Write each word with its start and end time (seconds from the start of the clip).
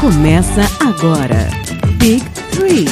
Começa 0.00 0.60
agora. 0.80 1.48
Big 1.98 2.24
Three. 2.52 2.86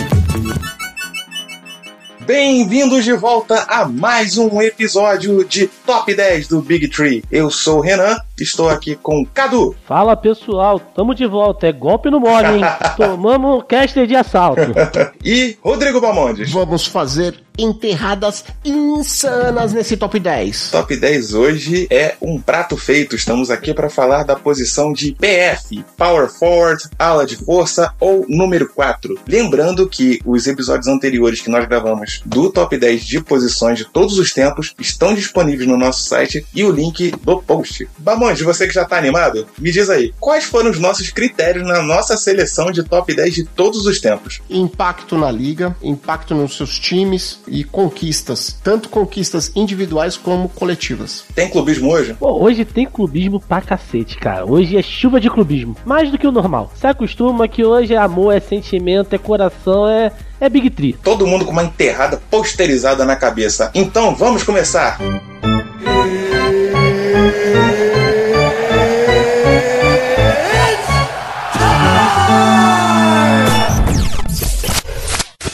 Bem-vindos 2.26 3.04
de 3.04 3.12
volta 3.12 3.64
a 3.68 3.86
mais 3.86 4.36
um 4.36 4.60
episódio 4.60 5.44
de 5.44 5.68
Top 5.68 6.12
10 6.12 6.48
do 6.48 6.60
Big 6.60 6.88
Tree. 6.88 7.22
Eu 7.30 7.48
sou 7.48 7.78
o 7.78 7.80
Renan, 7.80 8.16
estou 8.36 8.68
aqui 8.68 8.96
com 8.96 9.20
o 9.20 9.26
Cadu. 9.26 9.76
Fala 9.86 10.16
pessoal, 10.16 10.80
tamo 10.80 11.14
de 11.14 11.24
volta. 11.24 11.68
É 11.68 11.72
golpe 11.72 12.10
no 12.10 12.18
mole, 12.18 12.56
hein? 12.56 12.62
Tomamos 12.98 13.62
caster 13.68 14.08
de 14.08 14.16
assalto. 14.16 14.62
e 15.24 15.56
Rodrigo 15.62 16.00
Bamondes. 16.00 16.50
Vamos 16.50 16.84
fazer 16.84 17.40
enterradas 17.58 18.44
insanas 18.64 19.72
nesse 19.72 19.96
top 19.96 20.18
10. 20.18 20.70
Top 20.70 20.94
10 20.94 21.34
hoje 21.34 21.86
é 21.90 22.16
um 22.20 22.40
prato 22.40 22.76
feito. 22.76 23.16
Estamos 23.16 23.50
aqui 23.50 23.72
para 23.72 23.90
falar 23.90 24.22
da 24.22 24.36
posição 24.36 24.92
de 24.92 25.12
PF, 25.12 25.84
Power 25.96 26.28
Forward, 26.28 26.82
ala 26.98 27.26
de 27.26 27.36
força 27.36 27.92
ou 28.00 28.26
número 28.28 28.68
4. 28.68 29.18
Lembrando 29.26 29.88
que 29.88 30.20
os 30.24 30.46
episódios 30.46 30.86
anteriores 30.86 31.40
que 31.40 31.50
nós 31.50 31.66
gravamos 31.66 32.22
do 32.24 32.50
top 32.50 32.76
10 32.76 33.04
de 33.04 33.20
posições 33.20 33.78
de 33.78 33.84
todos 33.84 34.18
os 34.18 34.32
tempos 34.32 34.74
estão 34.78 35.14
disponíveis 35.14 35.68
no 35.68 35.76
nosso 35.76 36.04
site 36.04 36.46
e 36.54 36.64
o 36.64 36.70
link 36.70 37.12
do 37.22 37.42
post. 37.42 37.88
Bamonde, 37.98 38.44
você 38.44 38.66
que 38.66 38.74
já 38.74 38.84
tá 38.84 38.96
animado, 38.96 39.46
me 39.58 39.70
diz 39.70 39.88
aí, 39.88 40.12
quais 40.18 40.44
foram 40.44 40.70
os 40.70 40.78
nossos 40.78 41.10
critérios 41.10 41.66
na 41.66 41.82
nossa 41.82 42.16
seleção 42.16 42.70
de 42.70 42.82
top 42.82 43.14
10 43.14 43.34
de 43.34 43.44
todos 43.44 43.86
os 43.86 44.00
tempos? 44.00 44.40
Impacto 44.48 45.16
na 45.16 45.30
liga, 45.30 45.76
impacto 45.82 46.34
nos 46.34 46.56
seus 46.56 46.78
times, 46.78 47.40
e 47.48 47.64
conquistas, 47.64 48.58
tanto 48.62 48.88
conquistas 48.88 49.50
individuais 49.54 50.16
como 50.16 50.48
coletivas. 50.48 51.24
Tem 51.34 51.48
clubismo 51.48 51.90
hoje? 51.90 52.14
Pô, 52.14 52.42
hoje 52.42 52.64
tem 52.64 52.86
clubismo 52.86 53.40
pra 53.40 53.60
cacete, 53.60 54.16
cara. 54.16 54.44
Hoje 54.44 54.76
é 54.76 54.82
chuva 54.82 55.20
de 55.20 55.30
clubismo. 55.30 55.76
Mais 55.84 56.10
do 56.10 56.18
que 56.18 56.26
o 56.26 56.32
normal. 56.32 56.70
Se 56.74 56.86
acostuma 56.86 57.48
que 57.48 57.64
hoje 57.64 57.94
é 57.94 57.98
amor, 57.98 58.34
é 58.34 58.40
sentimento, 58.40 59.14
é 59.14 59.18
coração, 59.18 59.88
é, 59.88 60.12
é 60.40 60.48
Big 60.48 60.70
Tree. 60.70 60.94
Todo 61.02 61.26
mundo 61.26 61.44
com 61.44 61.52
uma 61.52 61.64
enterrada 61.64 62.20
posterizada 62.30 63.04
na 63.04 63.16
cabeça. 63.16 63.70
Então 63.74 64.14
vamos 64.14 64.42
começar! 64.42 64.98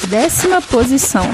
Décima 0.08 0.60
posição. 0.60 1.24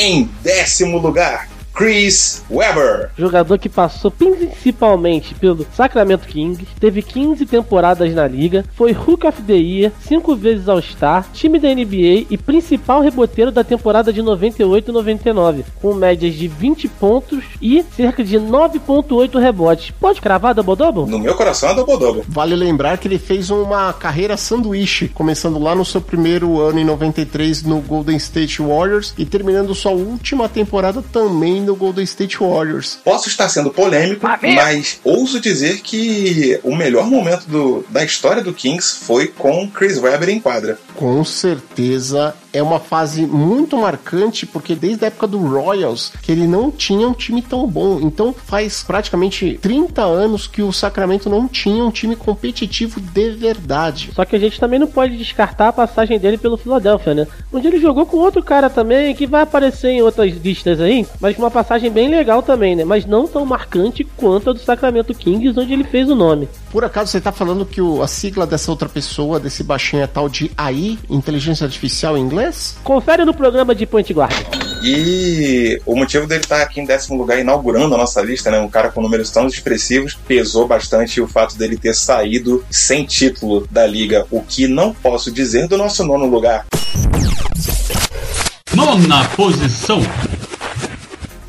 Em 0.00 0.30
décimo 0.44 0.96
lugar, 0.98 1.48
Chris 1.78 2.42
Webber. 2.50 3.10
Jogador 3.16 3.56
que 3.56 3.68
passou 3.68 4.10
principalmente 4.10 5.32
pelo 5.36 5.64
Sacramento 5.72 6.26
Kings, 6.26 6.66
teve 6.80 7.02
15 7.02 7.46
temporadas 7.46 8.12
na 8.12 8.26
liga, 8.26 8.64
foi 8.74 8.90
Hook 8.90 9.24
of 9.24 9.40
the 9.42 9.54
Year, 9.54 9.92
5 10.00 10.34
vezes 10.34 10.68
All-Star, 10.68 11.28
time 11.32 11.56
da 11.60 11.68
NBA 11.68 12.26
e 12.30 12.36
principal 12.36 13.00
reboteiro 13.00 13.52
da 13.52 13.62
temporada 13.62 14.12
de 14.12 14.20
98 14.20 14.90
e 14.90 14.92
99, 14.92 15.64
com 15.80 15.94
médias 15.94 16.34
de 16.34 16.48
20 16.48 16.88
pontos 16.88 17.44
e 17.62 17.84
cerca 17.94 18.24
de 18.24 18.36
9.8 18.40 19.38
rebotes. 19.38 19.92
Pode 19.92 20.20
cravar 20.20 20.54
double-double? 20.54 21.06
No 21.08 21.20
meu 21.20 21.36
coração 21.36 21.68
é 21.68 21.74
double-double. 21.74 22.24
Vale 22.26 22.56
lembrar 22.56 22.98
que 22.98 23.06
ele 23.06 23.20
fez 23.20 23.50
uma 23.50 23.92
carreira 23.92 24.36
sanduíche, 24.36 25.06
começando 25.06 25.60
lá 25.60 25.76
no 25.76 25.84
seu 25.84 26.00
primeiro 26.00 26.60
ano 26.60 26.80
em 26.80 26.84
93 26.84 27.62
no 27.62 27.80
Golden 27.80 28.16
State 28.16 28.60
Warriors 28.60 29.14
e 29.16 29.24
terminando 29.24 29.76
sua 29.76 29.92
última 29.92 30.48
temporada 30.48 31.00
também 31.12 31.67
no 31.68 31.76
Golden 31.76 32.04
State 32.04 32.38
Warriors. 32.38 32.98
Posso 33.04 33.28
estar 33.28 33.48
sendo 33.48 33.70
polêmico, 33.70 34.26
mas 34.54 34.98
ouso 35.04 35.38
dizer 35.40 35.80
que 35.80 36.58
o 36.64 36.74
melhor 36.74 37.06
momento 37.06 37.46
do, 37.46 37.84
da 37.90 38.02
história 38.02 38.42
do 38.42 38.52
Kings 38.52 39.04
foi 39.04 39.28
com 39.28 39.68
Chris 39.68 39.98
Webber 39.98 40.30
em 40.30 40.40
quadra. 40.40 40.78
Com 40.98 41.22
certeza 41.22 42.34
é 42.52 42.60
uma 42.60 42.80
fase 42.80 43.24
muito 43.24 43.76
marcante, 43.76 44.44
porque 44.44 44.74
desde 44.74 45.04
a 45.04 45.06
época 45.06 45.28
do 45.28 45.38
Royals, 45.38 46.12
que 46.20 46.32
ele 46.32 46.48
não 46.48 46.72
tinha 46.72 47.06
um 47.06 47.12
time 47.12 47.40
tão 47.40 47.68
bom. 47.68 48.00
Então 48.00 48.34
faz 48.34 48.82
praticamente 48.82 49.56
30 49.62 50.02
anos 50.02 50.48
que 50.48 50.60
o 50.60 50.72
Sacramento 50.72 51.30
não 51.30 51.46
tinha 51.46 51.84
um 51.84 51.90
time 51.92 52.16
competitivo 52.16 53.00
de 53.00 53.30
verdade. 53.30 54.10
Só 54.12 54.24
que 54.24 54.34
a 54.34 54.40
gente 54.40 54.58
também 54.58 54.80
não 54.80 54.88
pode 54.88 55.16
descartar 55.16 55.68
a 55.68 55.72
passagem 55.72 56.18
dele 56.18 56.36
pelo 56.36 56.56
Philadelphia, 56.56 57.14
né? 57.14 57.28
Onde 57.52 57.68
ele 57.68 57.78
jogou 57.78 58.04
com 58.04 58.16
outro 58.16 58.42
cara 58.42 58.68
também, 58.68 59.14
que 59.14 59.24
vai 59.24 59.42
aparecer 59.42 59.90
em 59.90 60.02
outras 60.02 60.36
listas 60.36 60.80
aí, 60.80 61.06
mas 61.20 61.36
com 61.36 61.42
uma 61.42 61.50
passagem 61.50 61.92
bem 61.92 62.08
legal 62.08 62.42
também, 62.42 62.74
né? 62.74 62.84
Mas 62.84 63.06
não 63.06 63.28
tão 63.28 63.46
marcante 63.46 64.02
quanto 64.16 64.50
a 64.50 64.52
do 64.52 64.58
Sacramento 64.58 65.14
Kings, 65.14 65.56
onde 65.56 65.72
ele 65.72 65.84
fez 65.84 66.10
o 66.10 66.16
nome. 66.16 66.48
Por 66.70 66.84
acaso 66.84 67.10
você 67.10 67.20
tá 67.20 67.32
falando 67.32 67.64
que 67.64 67.80
o, 67.80 68.02
a 68.02 68.08
sigla 68.08 68.46
dessa 68.46 68.70
outra 68.70 68.88
pessoa, 68.88 69.40
desse 69.40 69.62
baixinho, 69.62 70.02
é 70.02 70.06
tal 70.06 70.28
de 70.28 70.50
AI, 70.56 70.98
inteligência 71.08 71.64
artificial 71.64 72.16
em 72.16 72.20
inglês? 72.20 72.76
Confere 72.84 73.24
no 73.24 73.32
programa 73.32 73.74
de 73.74 73.86
Point 73.86 74.12
Guard. 74.12 74.34
E 74.82 75.80
o 75.86 75.96
motivo 75.96 76.26
dele 76.26 76.42
estar 76.42 76.58
tá 76.58 76.62
aqui 76.62 76.80
em 76.80 76.84
décimo 76.84 77.16
lugar, 77.16 77.38
inaugurando 77.38 77.94
a 77.94 77.98
nossa 77.98 78.20
lista, 78.20 78.50
né? 78.50 78.60
Um 78.60 78.68
cara 78.68 78.90
com 78.90 79.00
números 79.00 79.30
tão 79.30 79.46
expressivos, 79.46 80.14
pesou 80.14 80.68
bastante 80.68 81.20
o 81.20 81.26
fato 81.26 81.56
dele 81.56 81.76
ter 81.76 81.94
saído 81.94 82.64
sem 82.70 83.04
título 83.04 83.66
da 83.70 83.86
liga, 83.86 84.26
o 84.30 84.42
que 84.42 84.68
não 84.68 84.92
posso 84.92 85.32
dizer 85.32 85.66
do 85.66 85.76
nosso 85.76 86.04
nono 86.04 86.26
lugar. 86.26 86.66
Nona 88.74 89.24
posição. 89.36 90.00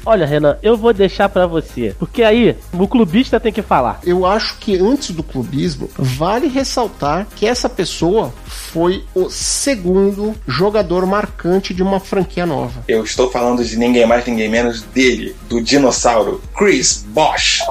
Olha, 0.10 0.26
Renan, 0.26 0.58
eu 0.64 0.76
vou 0.76 0.92
deixar 0.92 1.30
para 1.30 1.46
você, 1.46 1.96
porque 2.00 2.24
aí 2.24 2.58
o 2.74 2.88
clubista 2.88 3.40
tem 3.40 3.54
que 3.54 3.62
falar. 3.62 4.00
Eu 4.04 4.26
acho 4.26 4.58
que 4.58 4.76
antes 4.76 5.12
do 5.12 5.22
clubismo, 5.22 5.88
vale 5.96 6.48
ressaltar 6.48 7.28
que 7.36 7.46
essa 7.46 7.70
pessoa 7.70 8.34
foi 8.50 9.04
o 9.14 9.30
segundo 9.30 10.36
jogador 10.48 11.06
marcante 11.06 11.74
de 11.74 11.84
uma 11.84 12.00
franquia 12.00 12.46
nova. 12.46 12.84
Eu 12.88 13.04
estou 13.04 13.32
falando 13.32 13.64
de 13.64 13.78
ninguém 13.78 14.06
mais, 14.06 14.26
ninguém 14.26 14.50
menos 14.50 14.82
dele, 14.82 15.36
do 15.48 15.62
dinossauro 15.62 16.42
Chris 16.58 17.06
Bosch. 17.10 17.62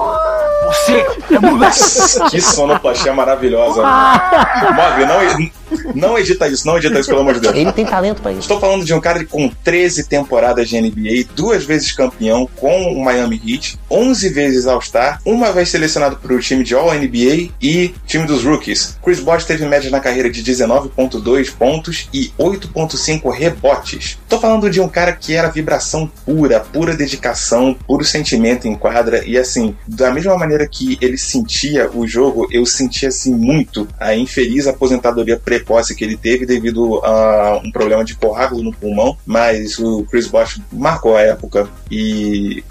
Você 0.65 1.05
é 1.35 1.39
moleque! 1.39 1.79
que 2.31 2.41
sonoplastia 2.41 3.13
maravilhosa. 3.13 3.81
Move, 4.73 5.05
não, 5.05 5.51
não 5.95 6.17
edita 6.17 6.47
isso, 6.47 6.65
não 6.65 6.77
edita 6.77 6.99
isso, 6.99 7.09
pelo 7.09 7.21
amor 7.21 7.35
de 7.35 7.41
Deus. 7.41 7.55
Ele 7.55 7.71
tem 7.71 7.85
talento 7.85 8.21
pra 8.21 8.31
isso. 8.31 8.41
Estou 8.41 8.59
falando 8.59 8.85
de 8.85 8.93
um 8.93 8.99
cara 8.99 9.23
com 9.25 9.49
13 9.49 10.07
temporadas 10.07 10.67
de 10.69 10.79
NBA, 10.79 11.29
duas 11.35 11.63
vezes 11.63 11.91
campeão 11.91 12.49
com 12.55 12.93
o 12.93 13.03
Miami 13.03 13.41
Heat, 13.45 13.79
11 13.89 14.29
vezes 14.29 14.67
All-Star, 14.67 15.21
uma 15.25 15.51
vez 15.51 15.69
selecionado 15.69 16.17
para 16.17 16.33
o 16.33 16.39
time 16.39 16.63
de 16.63 16.75
All-NBA 16.75 17.49
e 17.61 17.93
time 18.05 18.25
dos 18.25 18.43
Rookies. 18.43 18.97
Chris 19.03 19.19
Bosh 19.19 19.45
teve 19.45 19.65
média 19.65 19.89
na 19.89 19.99
carreira 19.99 20.29
de 20.29 20.41
19,2 20.69 21.51
pontos 21.51 22.07
e 22.13 22.31
8,5 22.37 23.31
rebotes. 23.31 24.19
Estou 24.21 24.39
falando 24.39 24.69
de 24.69 24.79
um 24.79 24.87
cara 24.87 25.13
que 25.13 25.33
era 25.33 25.49
vibração 25.49 26.09
pura, 26.25 26.59
pura 26.59 26.95
dedicação, 26.95 27.75
puro 27.87 28.05
sentimento 28.05 28.67
em 28.67 28.75
quadra 28.75 29.25
e 29.25 29.37
assim, 29.37 29.75
da 29.87 30.11
mesma 30.11 30.37
maneira 30.37 30.67
que 30.67 30.97
ele 31.01 31.17
sentia 31.17 31.89
o 31.91 32.07
jogo, 32.07 32.47
eu 32.51 32.65
sentia 32.65 33.09
assim 33.09 33.33
muito 33.33 33.87
a 33.99 34.15
infeliz 34.15 34.67
aposentadoria 34.67 35.37
precoce 35.37 35.95
que 35.95 36.03
ele 36.03 36.15
teve 36.15 36.45
devido 36.45 36.99
a 37.03 37.59
um 37.63 37.71
problema 37.71 38.03
de 38.05 38.15
coágulo 38.15 38.63
no 38.63 38.73
pulmão, 38.73 39.17
mas 39.25 39.79
o 39.79 40.03
Chris 40.03 40.27
Bosh 40.27 40.61
marcou 40.71 41.17
a 41.17 41.21
época 41.21 41.67
e 41.89 42.63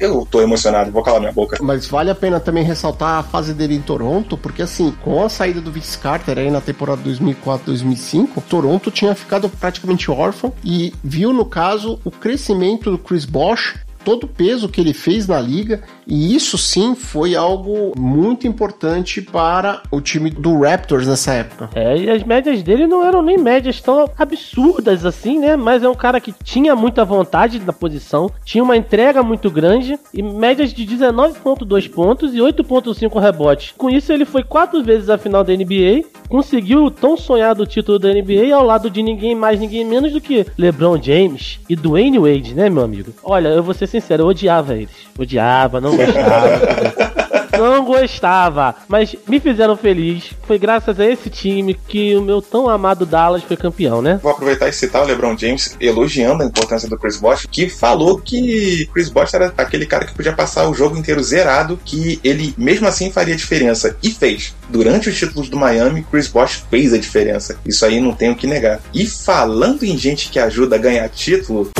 eu 0.00 0.26
tô 0.28 0.40
emocionado, 0.40 0.90
vou 0.90 1.02
calar 1.02 1.20
minha 1.20 1.32
boca. 1.32 1.58
Mas 1.60 1.86
vale 1.86 2.10
a 2.10 2.14
pena 2.14 2.40
também 2.40 2.64
ressaltar 2.64 3.20
a 3.20 3.22
fase 3.22 3.54
dele 3.54 3.74
em 3.74 3.80
Toronto, 3.80 4.36
porque 4.36 4.62
assim, 4.62 4.92
com 5.02 5.24
a 5.24 5.28
saída 5.28 5.60
do 5.60 5.70
Vince 5.70 5.96
Carter 5.98 6.38
aí 6.38 6.50
na 6.50 6.60
temporada 6.60 7.02
2004-2005, 7.44 8.42
Toronto 8.48 8.90
tinha 8.90 9.14
ficado 9.14 9.48
praticamente 9.48 10.10
órfão 10.10 10.52
e 10.64 10.92
viu 11.02 11.32
no 11.32 11.44
caso 11.44 12.00
o 12.04 12.10
crescimento 12.10 12.90
do 12.90 12.98
Chris 12.98 13.24
Bosh 13.24 13.76
todo 14.04 14.24
o 14.24 14.28
peso 14.28 14.68
que 14.68 14.80
ele 14.80 14.92
fez 14.92 15.26
na 15.26 15.40
liga 15.40 15.82
e 16.06 16.34
isso 16.34 16.58
sim 16.58 16.94
foi 16.94 17.34
algo 17.34 17.92
muito 17.96 18.46
importante 18.46 19.22
para 19.22 19.82
o 19.90 20.00
time 20.00 20.30
do 20.30 20.60
Raptors 20.60 21.06
nessa 21.06 21.32
época. 21.32 21.70
É, 21.74 21.96
e 21.96 22.10
as 22.10 22.22
médias 22.22 22.62
dele 22.62 22.86
não 22.86 23.04
eram 23.04 23.22
nem 23.22 23.38
médias 23.38 23.80
tão 23.80 24.08
absurdas 24.18 25.04
assim, 25.04 25.38
né? 25.38 25.56
Mas 25.56 25.82
é 25.82 25.88
um 25.88 25.94
cara 25.94 26.20
que 26.20 26.34
tinha 26.44 26.76
muita 26.76 27.04
vontade 27.04 27.58
na 27.60 27.72
posição, 27.72 28.30
tinha 28.44 28.62
uma 28.62 28.76
entrega 28.76 29.22
muito 29.22 29.50
grande 29.50 29.98
e 30.12 30.22
médias 30.22 30.72
de 30.72 30.86
19,2 30.86 31.90
pontos 31.90 32.34
e 32.34 32.38
8,5 32.38 33.20
rebotes. 33.20 33.74
Com 33.76 33.88
isso, 33.88 34.12
ele 34.12 34.24
foi 34.24 34.42
quatro 34.42 34.82
vezes 34.82 35.08
à 35.08 35.16
final 35.16 35.42
da 35.42 35.54
NBA, 35.54 36.04
conseguiu 36.28 36.84
o 36.84 36.90
tão 36.90 37.16
sonhado 37.16 37.66
título 37.66 37.98
da 37.98 38.12
NBA 38.12 38.54
ao 38.54 38.64
lado 38.64 38.90
de 38.90 39.02
ninguém 39.02 39.34
mais, 39.34 39.58
ninguém 39.58 39.84
menos 39.84 40.12
do 40.12 40.20
que 40.20 40.46
LeBron 40.58 41.00
James 41.00 41.60
e 41.68 41.76
Dwayne 41.76 42.18
Wade, 42.18 42.54
né, 42.54 42.68
meu 42.68 42.82
amigo? 42.82 43.12
Olha, 43.22 43.48
eu 43.48 43.62
vou 43.62 43.74
ser 43.74 43.86
sincero, 44.00 44.24
eu 44.24 44.26
odiava 44.28 44.74
eles. 44.74 44.90
Odiava, 45.18 45.80
não 45.80 45.96
gostava. 45.96 47.14
não 47.58 47.84
gostava, 47.84 48.74
mas 48.88 49.14
me 49.28 49.40
fizeram 49.40 49.76
feliz. 49.76 50.30
Foi 50.46 50.58
graças 50.58 50.98
a 50.98 51.06
esse 51.06 51.30
time 51.30 51.74
que 51.74 52.14
o 52.16 52.22
meu 52.22 52.42
tão 52.42 52.68
amado 52.68 53.06
Dallas 53.06 53.42
foi 53.42 53.56
campeão, 53.56 54.02
né? 54.02 54.18
Vou 54.22 54.32
aproveitar 54.32 54.68
e 54.68 54.72
citar 54.72 55.02
o 55.02 55.06
LeBron 55.06 55.36
James 55.36 55.76
elogiando 55.80 56.42
a 56.42 56.46
importância 56.46 56.88
do 56.88 56.98
Chris 56.98 57.16
Bosh, 57.16 57.46
que 57.50 57.68
falou 57.68 58.18
que 58.18 58.88
Chris 58.92 59.08
Bosh 59.08 59.34
era 59.34 59.52
aquele 59.56 59.86
cara 59.86 60.04
que 60.04 60.14
podia 60.14 60.32
passar 60.32 60.68
o 60.68 60.74
jogo 60.74 60.96
inteiro 60.96 61.22
zerado, 61.22 61.78
que 61.84 62.20
ele 62.24 62.54
mesmo 62.58 62.86
assim 62.86 63.10
faria 63.10 63.36
diferença 63.36 63.96
e 64.02 64.10
fez. 64.10 64.54
Durante 64.68 65.08
os 65.08 65.16
títulos 65.16 65.48
do 65.48 65.56
Miami, 65.56 66.04
Chris 66.10 66.28
Bosh 66.28 66.64
fez 66.70 66.92
a 66.92 66.98
diferença. 66.98 67.56
Isso 67.64 67.84
aí 67.84 68.00
não 68.00 68.12
tenho 68.12 68.32
o 68.32 68.36
que 68.36 68.46
negar. 68.46 68.80
E 68.92 69.06
falando 69.06 69.84
em 69.84 69.96
gente 69.96 70.30
que 70.30 70.38
ajuda 70.38 70.76
a 70.76 70.78
ganhar 70.78 71.08
título, 71.08 71.70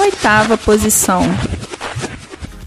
Oitava 0.00 0.56
posição. 0.56 1.20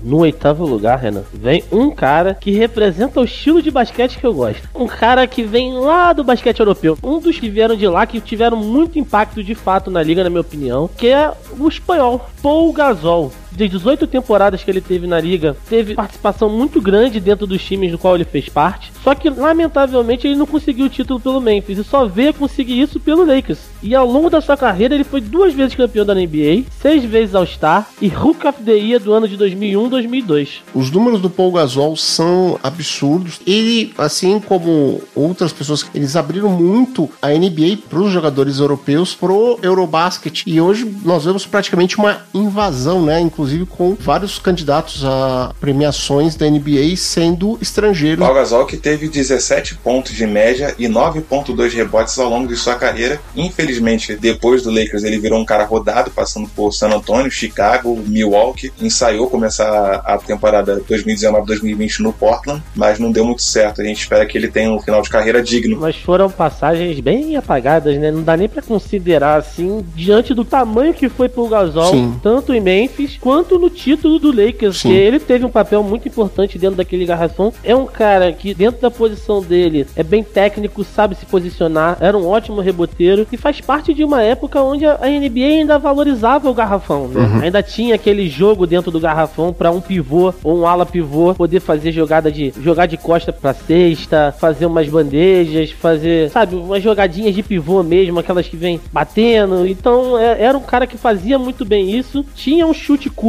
No 0.04 0.20
oitavo 0.20 0.68
lugar, 0.68 1.00
Renan, 1.00 1.24
vem 1.34 1.64
um 1.72 1.90
cara 1.90 2.36
que 2.36 2.52
representa 2.52 3.20
o 3.20 3.24
estilo 3.24 3.60
de 3.60 3.72
basquete 3.72 4.20
que 4.20 4.24
eu 4.24 4.36
gosto. 4.36 4.70
Um 4.76 4.86
cara 4.86 5.26
que 5.26 5.42
vem 5.42 5.74
lá 5.74 6.14
do 6.14 6.24
basquete 6.24 6.60
europeu. 6.60 6.96
Um 7.02 7.20
dos 7.20 7.40
que 7.40 7.50
vieram 7.50 7.76
de 7.76 7.88
lá 7.88 8.06
que 8.06 8.22
tiveram 8.22 8.56
muito 8.58 9.00
impacto 9.00 9.44
de 9.44 9.56
fato 9.56 9.90
na 9.90 10.04
liga, 10.04 10.24
na 10.24 10.30
minha 10.30 10.42
opinião, 10.42 10.88
que 10.96 11.08
é 11.08 11.34
o 11.58 11.68
espanhol, 11.68 12.30
Paul 12.40 12.72
Gasol. 12.72 13.32
De 13.56 13.68
18 13.68 14.08
temporadas 14.08 14.64
que 14.64 14.72
ele 14.72 14.82
teve 14.82 15.06
na 15.06 15.20
liga, 15.20 15.56
teve 15.70 15.94
participação 15.94 16.50
muito 16.50 16.82
grande 16.82 17.20
dentro 17.20 17.46
dos 17.46 17.64
times 17.64 17.92
do 17.92 18.00
qual 18.00 18.16
ele 18.16 18.26
fez 18.26 18.50
parte. 18.50 18.92
Só 19.04 19.14
que, 19.14 19.30
lamentavelmente, 19.30 20.26
ele 20.26 20.36
não 20.36 20.48
conseguiu 20.48 20.88
o 20.88 20.90
título 20.90 21.20
pelo 21.20 21.40
Memphis 21.40 21.78
e 21.78 21.84
só 21.84 22.06
veio 22.06 22.34
conseguir 22.34 22.82
isso 22.82 23.00
pelo 23.00 23.24
Lakers. 23.24 23.60
E 23.84 23.94
ao 23.94 24.08
longo 24.08 24.30
da 24.30 24.42
sua 24.42 24.58
carreira, 24.58 24.96
ele 24.96 25.04
foi 25.04 25.22
duas 25.22 25.54
vezes 25.54 25.76
campeão 25.76 26.06
da 26.06 26.16
NBA, 26.16 26.64
seis 26.82 27.04
vezes 27.04 27.36
All-Star 27.36 27.88
e 28.02 28.08
Hook 28.08 28.48
of 28.48 28.64
the 28.64 28.72
Year 28.72 29.00
do 29.00 29.14
ano 29.14 29.28
de 29.28 29.38
2001-2002. 29.38 30.62
Os 30.74 30.90
números 30.90 31.22
do 31.22 31.30
Paul 31.30 31.52
Gasol 31.52 31.96
são 31.96 32.58
absurdos. 32.64 33.40
Ele, 33.46 33.94
assim 33.98 34.40
como 34.40 35.02
outras 35.14 35.54
pessoas, 35.54 35.86
eles 35.94 36.16
abriram 36.16 36.50
muito 36.50 37.10
a 37.22 37.30
NBA 37.30 37.78
para 37.88 38.00
os 38.00 38.12
jogadores 38.12 38.58
europeus 38.58 39.14
pro 39.14 39.60
Eurobasket. 39.62 40.44
E 40.48 40.60
hoje 40.60 40.92
nós 41.04 41.26
vemos 41.26 41.46
praticamente 41.46 41.98
uma 41.98 42.22
invasão, 42.34 43.04
né? 43.04 43.20
Inclusive 43.20 43.43
com 43.70 43.96
vários 44.00 44.40
candidatos 44.40 45.04
a 45.06 45.54
premiações 45.60 46.36
da 46.36 46.50
NBA 46.50 46.96
sendo 46.96 47.58
estrangeiros. 47.62 48.20
Paul 48.24 48.36
Gasol 48.36 48.66
que 48.66 48.78
teve 48.78 49.08
17 49.08 49.76
pontos 49.76 50.14
de 50.14 50.26
média 50.26 50.74
e 50.78 50.88
9.2 50.88 51.74
rebotes 51.74 52.18
ao 52.18 52.30
longo 52.30 52.48
de 52.48 52.56
sua 52.56 52.76
carreira. 52.76 53.20
Infelizmente, 53.36 54.16
depois 54.16 54.64
do 54.64 54.70
Lakers, 54.70 55.04
ele 55.04 55.20
virou 55.20 55.40
um 55.40 55.46
cara 55.46 55.64
rodado, 55.66 56.12
passando 56.12 56.48
por 56.50 56.72
San 56.72 56.90
Antonio, 56.90 57.30
Chicago, 57.30 58.02
Milwaukee. 58.08 58.72
Ensaiou 58.82 59.30
começar 59.30 59.96
a 60.06 60.18
temporada 60.18 60.82
2019-2020 60.90 62.00
no 62.00 62.14
Portland, 62.14 62.64
mas 62.76 63.00
não 63.00 63.12
deu 63.12 63.26
muito 63.26 63.42
certo. 63.42 63.82
A 63.82 63.84
gente 63.84 64.02
espera 64.02 64.26
que 64.26 64.38
ele 64.38 64.48
tenha 64.48 64.72
um 64.72 64.80
final 64.80 65.02
de 65.02 65.10
carreira 65.10 65.42
digno. 65.42 65.78
Mas 65.80 65.96
foram 65.96 66.30
passagens 66.30 67.00
bem 67.00 67.36
apagadas, 67.36 67.98
né? 67.98 68.12
Não 68.12 68.24
dá 68.24 68.38
nem 68.38 68.48
pra 68.48 68.62
considerar 68.62 69.38
assim, 69.38 69.86
diante 69.96 70.34
do 70.34 70.46
tamanho 70.46 70.94
que 70.94 71.10
foi 71.10 71.28
pro 71.28 71.48
Gasol, 71.48 71.92
Sim. 71.92 72.20
tanto 72.22 72.54
em 72.54 72.62
Memphis 72.62 73.18
quanto 73.20 73.33
no 73.42 73.70
título 73.70 74.20
do 74.20 74.30
Lakers, 74.32 74.78
Sim. 74.78 74.90
que 74.90 74.96
ele 74.96 75.20
teve 75.20 75.46
um 75.46 75.50
papel 75.50 75.82
muito 75.84 76.08
importante 76.08 76.58
dentro 76.58 76.76
daquele 76.78 77.06
garrafão. 77.06 77.54
É 77.64 77.76
um 77.76 77.86
cara 77.86 78.32
que, 78.32 78.54
dentro 78.54 78.82
da 78.82 78.92
posição 78.92 79.42
dele, 79.42 79.86
é 79.96 80.04
bem 80.04 80.24
técnico, 80.24 80.84
sabe 80.84 81.16
se 81.16 81.26
posicionar, 81.26 81.98
era 82.00 82.18
um 82.18 82.28
ótimo 82.28 82.62
reboteiro 82.62 83.26
e 83.32 83.38
faz 83.38 83.60
parte 83.62 83.94
de 83.94 84.04
uma 84.04 84.22
época 84.22 84.62
onde 84.62 84.86
a 84.86 84.98
NBA 85.04 85.46
ainda 85.60 85.80
valorizava 85.80 86.50
o 86.50 86.54
garrafão, 86.54 87.08
né? 87.08 87.42
Ainda 87.44 87.62
tinha 87.64 87.96
aquele 87.96 88.28
jogo 88.30 88.66
dentro 88.68 88.92
do 88.92 89.00
garrafão 89.00 89.52
pra 89.54 89.72
um 89.72 89.82
pivô 89.82 90.34
ou 90.44 90.60
um 90.60 90.68
ala 90.68 90.86
pivô 90.86 91.34
poder 91.34 91.60
fazer 91.60 91.92
jogada 91.92 92.32
de 92.32 92.54
jogar 92.62 92.86
de 92.86 92.98
costa 92.98 93.32
pra 93.34 93.54
cesta, 93.54 94.34
fazer 94.38 94.66
umas 94.66 94.88
bandejas, 94.88 95.72
fazer, 95.72 96.30
sabe, 96.30 96.56
umas 96.56 96.82
jogadinhas 96.84 97.34
de 97.36 97.44
pivô 97.44 97.82
mesmo, 97.84 98.20
aquelas 98.20 98.48
que 98.48 98.56
vem 98.58 98.80
batendo. 98.92 99.66
Então, 99.68 100.18
é- 100.18 100.42
era 100.44 100.58
um 100.58 100.62
cara 100.62 100.86
que 100.88 100.98
fazia 100.98 101.38
muito 101.40 101.64
bem 101.66 101.92
isso, 101.98 102.26
tinha 102.36 102.66
um 102.66 102.74
chute 102.74 103.10
curto 103.10 103.23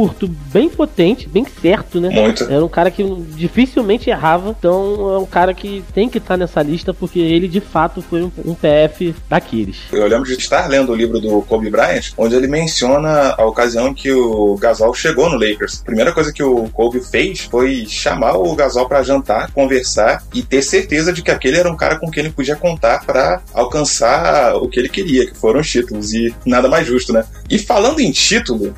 bem 0.51 0.69
potente, 0.69 1.27
bem 1.27 1.45
certo, 1.61 2.01
né? 2.01 2.09
Muito. 2.09 2.43
Era 2.43 2.63
um 2.63 2.69
cara 2.69 2.91
que 2.91 3.03
dificilmente 3.35 4.09
errava, 4.09 4.55
então 4.57 5.13
é 5.13 5.17
um 5.17 5.25
cara 5.25 5.53
que 5.53 5.83
tem 5.93 6.09
que 6.09 6.17
estar 6.17 6.37
nessa 6.37 6.61
lista 6.61 6.93
porque 6.93 7.19
ele 7.19 7.47
de 7.47 7.61
fato 7.61 8.01
foi 8.01 8.23
um, 8.23 8.31
um 8.45 8.53
PF 8.53 9.15
daqueles. 9.29 9.77
Eu 9.91 10.07
lembro 10.07 10.25
de 10.25 10.33
estar 10.33 10.67
lendo 10.67 10.91
o 10.91 10.95
livro 10.95 11.19
do 11.19 11.41
Kobe 11.43 11.69
Bryant, 11.69 12.11
onde 12.17 12.35
ele 12.35 12.47
menciona 12.47 13.35
a 13.37 13.45
ocasião 13.45 13.93
que 13.93 14.11
o 14.11 14.55
Gasol 14.57 14.93
chegou 14.93 15.29
no 15.29 15.37
Lakers. 15.37 15.81
A 15.81 15.85
primeira 15.85 16.11
coisa 16.11 16.33
que 16.33 16.43
o 16.43 16.69
Kobe 16.69 16.99
fez 16.99 17.41
foi 17.41 17.85
chamar 17.87 18.33
o 18.37 18.55
Gasol 18.55 18.87
para 18.87 19.03
jantar, 19.03 19.51
conversar 19.51 20.23
e 20.33 20.41
ter 20.41 20.61
certeza 20.61 21.13
de 21.13 21.21
que 21.21 21.31
aquele 21.31 21.57
era 21.57 21.71
um 21.71 21.77
cara 21.77 21.99
com 21.99 22.09
quem 22.09 22.25
ele 22.25 22.33
podia 22.33 22.55
contar 22.55 23.05
para 23.05 23.41
alcançar 23.53 24.55
o 24.55 24.67
que 24.67 24.79
ele 24.79 24.89
queria, 24.89 25.25
que 25.25 25.37
foram 25.37 25.59
os 25.59 25.69
títulos. 25.69 26.13
E 26.13 26.33
nada 26.45 26.67
mais 26.67 26.87
justo, 26.87 27.13
né? 27.13 27.23
E 27.49 27.57
falando 27.57 27.99
em 27.99 28.11
título, 28.11 28.73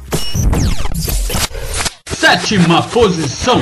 Sétima 2.05 2.83
posição. 2.83 3.61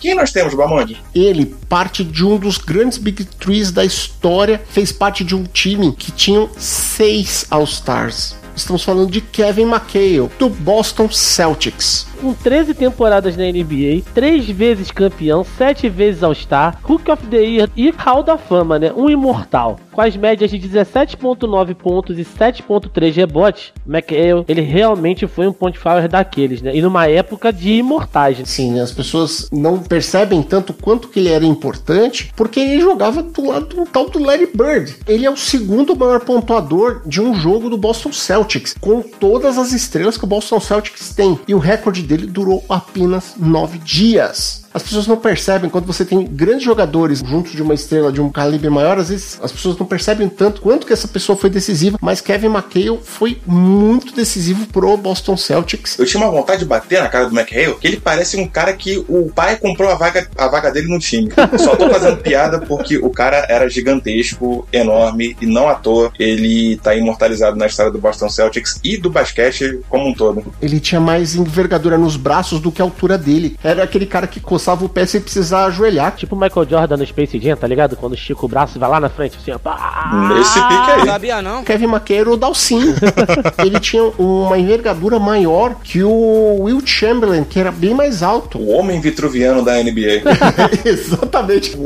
quem 0.00 0.14
nós 0.14 0.32
temos, 0.32 0.54
Bamonde? 0.54 1.02
Ele 1.14 1.54
parte 1.68 2.04
de 2.04 2.24
um 2.24 2.38
dos 2.38 2.58
grandes 2.58 2.98
Big 2.98 3.24
Threes 3.24 3.70
da 3.70 3.84
história, 3.84 4.62
fez 4.70 4.92
parte 4.92 5.24
de 5.24 5.34
um 5.34 5.44
time 5.44 5.92
que 5.92 6.12
tinham 6.12 6.48
seis 6.56 7.46
All-Stars. 7.50 8.36
Estamos 8.54 8.82
falando 8.82 9.10
de 9.10 9.20
Kevin 9.20 9.64
McHale, 9.64 10.30
do 10.38 10.48
Boston 10.48 11.10
Celtics. 11.10 12.06
Com 12.20 12.32
13 12.32 12.74
temporadas 12.74 13.36
na 13.36 13.44
NBA, 13.44 14.02
3 14.14 14.48
vezes 14.48 14.90
campeão, 14.90 15.44
7 15.44 15.88
vezes 15.88 16.22
All-Star, 16.22 16.78
Hook 16.88 17.10
of 17.10 17.26
the 17.26 17.36
Year 17.36 17.70
e 17.76 17.90
Hall 17.90 18.22
da 18.22 18.38
Fama, 18.38 18.78
né? 18.78 18.92
Um 18.96 19.08
imortal. 19.10 19.78
Com 19.92 20.00
as 20.00 20.16
médias 20.16 20.50
de 20.50 20.58
17.9 20.58 21.74
pontos 21.74 22.18
e 22.18 22.22
7.3 22.22 23.14
rebotes, 23.14 23.72
McHale, 23.86 24.44
ele 24.46 24.60
realmente 24.60 25.26
foi 25.26 25.46
um 25.46 25.52
point 25.52 25.78
forward 25.78 26.08
daqueles, 26.08 26.60
né? 26.60 26.74
E 26.76 26.82
numa 26.82 27.06
época 27.06 27.52
de 27.52 27.72
imortais. 27.72 28.38
né? 28.38 28.44
Sim, 28.44 28.72
né? 28.72 28.82
as 28.82 28.92
pessoas 28.92 29.48
não 29.50 29.78
percebem 29.78 30.42
tanto 30.42 30.74
quanto 30.74 31.08
que 31.08 31.18
ele 31.18 31.30
era 31.30 31.44
importante, 31.44 32.32
porque 32.36 32.60
ele 32.60 32.80
jogava 32.80 33.22
do 33.22 33.46
lado 33.46 33.66
do 33.74 33.86
tal 33.86 34.08
do 34.10 34.18
Larry 34.18 34.50
Bird. 34.54 34.96
Ele 35.06 35.24
é 35.24 35.30
o 35.30 35.36
segundo 35.36 35.96
maior 35.96 36.20
pontuador 36.20 37.02
de 37.06 37.20
um 37.20 37.34
jogo 37.34 37.70
do 37.70 37.78
Boston 37.78 38.12
Celtics, 38.12 38.74
com 38.80 39.00
todas 39.00 39.56
as 39.58 39.72
estrelas 39.72 40.16
que 40.16 40.24
o 40.24 40.28
Boston 40.28 40.60
Celtics 40.60 41.14
tem. 41.14 41.38
E 41.48 41.54
o 41.54 41.58
recorde 41.58 42.02
dele 42.06 42.26
durou 42.26 42.64
apenas 42.68 43.34
nove 43.36 43.78
dias. 43.78 44.65
As 44.76 44.82
pessoas 44.82 45.06
não 45.06 45.16
percebem 45.16 45.70
quando 45.70 45.86
você 45.86 46.04
tem 46.04 46.22
grandes 46.26 46.62
jogadores 46.62 47.20
junto 47.20 47.50
de 47.50 47.62
uma 47.62 47.72
estrela 47.72 48.12
de 48.12 48.20
um 48.20 48.28
calibre 48.28 48.68
maior, 48.68 48.98
às 48.98 49.08
vezes 49.08 49.38
as 49.42 49.50
pessoas 49.50 49.78
não 49.78 49.86
percebem 49.86 50.28
tanto 50.28 50.60
quanto 50.60 50.86
que 50.86 50.92
essa 50.92 51.08
pessoa 51.08 51.34
foi 51.34 51.48
decisiva, 51.48 51.96
mas 51.98 52.20
Kevin 52.20 52.48
McHale 52.48 53.00
foi 53.02 53.40
muito 53.46 54.14
decisivo 54.14 54.66
pro 54.66 54.94
Boston 54.98 55.34
Celtics. 55.34 55.98
Eu 55.98 56.04
tinha 56.04 56.22
uma 56.22 56.30
vontade 56.30 56.58
de 56.58 56.66
bater 56.66 57.00
na 57.00 57.08
cara 57.08 57.24
do 57.24 57.34
McHale, 57.34 57.74
que 57.76 57.86
ele 57.86 57.96
parece 57.96 58.36
um 58.36 58.46
cara 58.46 58.74
que 58.74 59.02
o 59.08 59.32
pai 59.34 59.56
comprou 59.56 59.90
a 59.90 59.94
vaga, 59.94 60.28
a 60.36 60.46
vaga 60.46 60.70
dele 60.70 60.88
no 60.88 60.98
time. 60.98 61.30
Só 61.56 61.74
tô 61.74 61.88
fazendo 61.88 62.18
piada 62.18 62.60
porque 62.60 62.98
o 62.98 63.08
cara 63.08 63.46
era 63.48 63.70
gigantesco, 63.70 64.68
enorme, 64.70 65.34
e 65.40 65.46
não 65.46 65.70
à 65.70 65.74
toa 65.74 66.12
ele 66.18 66.76
tá 66.82 66.94
imortalizado 66.94 67.56
na 67.56 67.64
história 67.64 67.90
do 67.90 67.98
Boston 67.98 68.28
Celtics 68.28 68.78
e 68.84 68.98
do 68.98 69.08
basquete 69.08 69.80
como 69.88 70.06
um 70.06 70.12
todo. 70.12 70.52
Ele 70.60 70.78
tinha 70.80 71.00
mais 71.00 71.34
envergadura 71.34 71.96
nos 71.96 72.18
braços 72.18 72.60
do 72.60 72.70
que 72.70 72.82
a 72.82 72.84
altura 72.84 73.16
dele. 73.16 73.58
Era 73.64 73.82
aquele 73.82 74.04
cara 74.04 74.26
que 74.26 74.38
coçava 74.38 74.65
o 74.72 74.88
pé 74.88 75.06
sem 75.06 75.20
precisar 75.20 75.66
ajoelhar. 75.66 76.14
Tipo 76.16 76.34
o 76.34 76.38
Michael 76.38 76.68
Jordan 76.68 76.96
no 76.96 77.06
Space 77.06 77.38
Jam, 77.38 77.56
tá 77.56 77.66
ligado? 77.66 77.96
Quando 77.96 78.14
estica 78.14 78.44
o 78.44 78.48
braço 78.48 78.76
e 78.76 78.80
vai 78.80 78.90
lá 78.90 79.00
na 79.00 79.08
frente, 79.08 79.36
assim, 79.40 79.52
ó. 79.52 79.58
pá! 79.58 80.30
Nesse 80.34 80.54
pique 80.54 80.90
aí. 80.90 81.06
Sabia 81.06 81.42
não? 81.42 81.62
Kevin 81.64 81.86
McHale 81.86 82.20
era 82.20 82.30
o 82.30 82.36
Dalcin. 82.36 82.94
ele 83.64 83.80
tinha 83.80 84.02
uma 84.18 84.58
envergadura 84.58 85.18
maior 85.18 85.76
que 85.82 86.02
o 86.02 86.62
Will 86.62 86.80
Chamberlain, 86.84 87.44
que 87.44 87.58
era 87.58 87.70
bem 87.70 87.94
mais 87.94 88.22
alto. 88.22 88.58
O 88.58 88.70
homem 88.70 89.00
vitruviano 89.00 89.64
da 89.64 89.74
NBA. 89.82 90.22
Exatamente. 90.84 91.76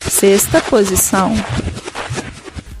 Sexta 0.00 0.60
posição. 0.60 1.34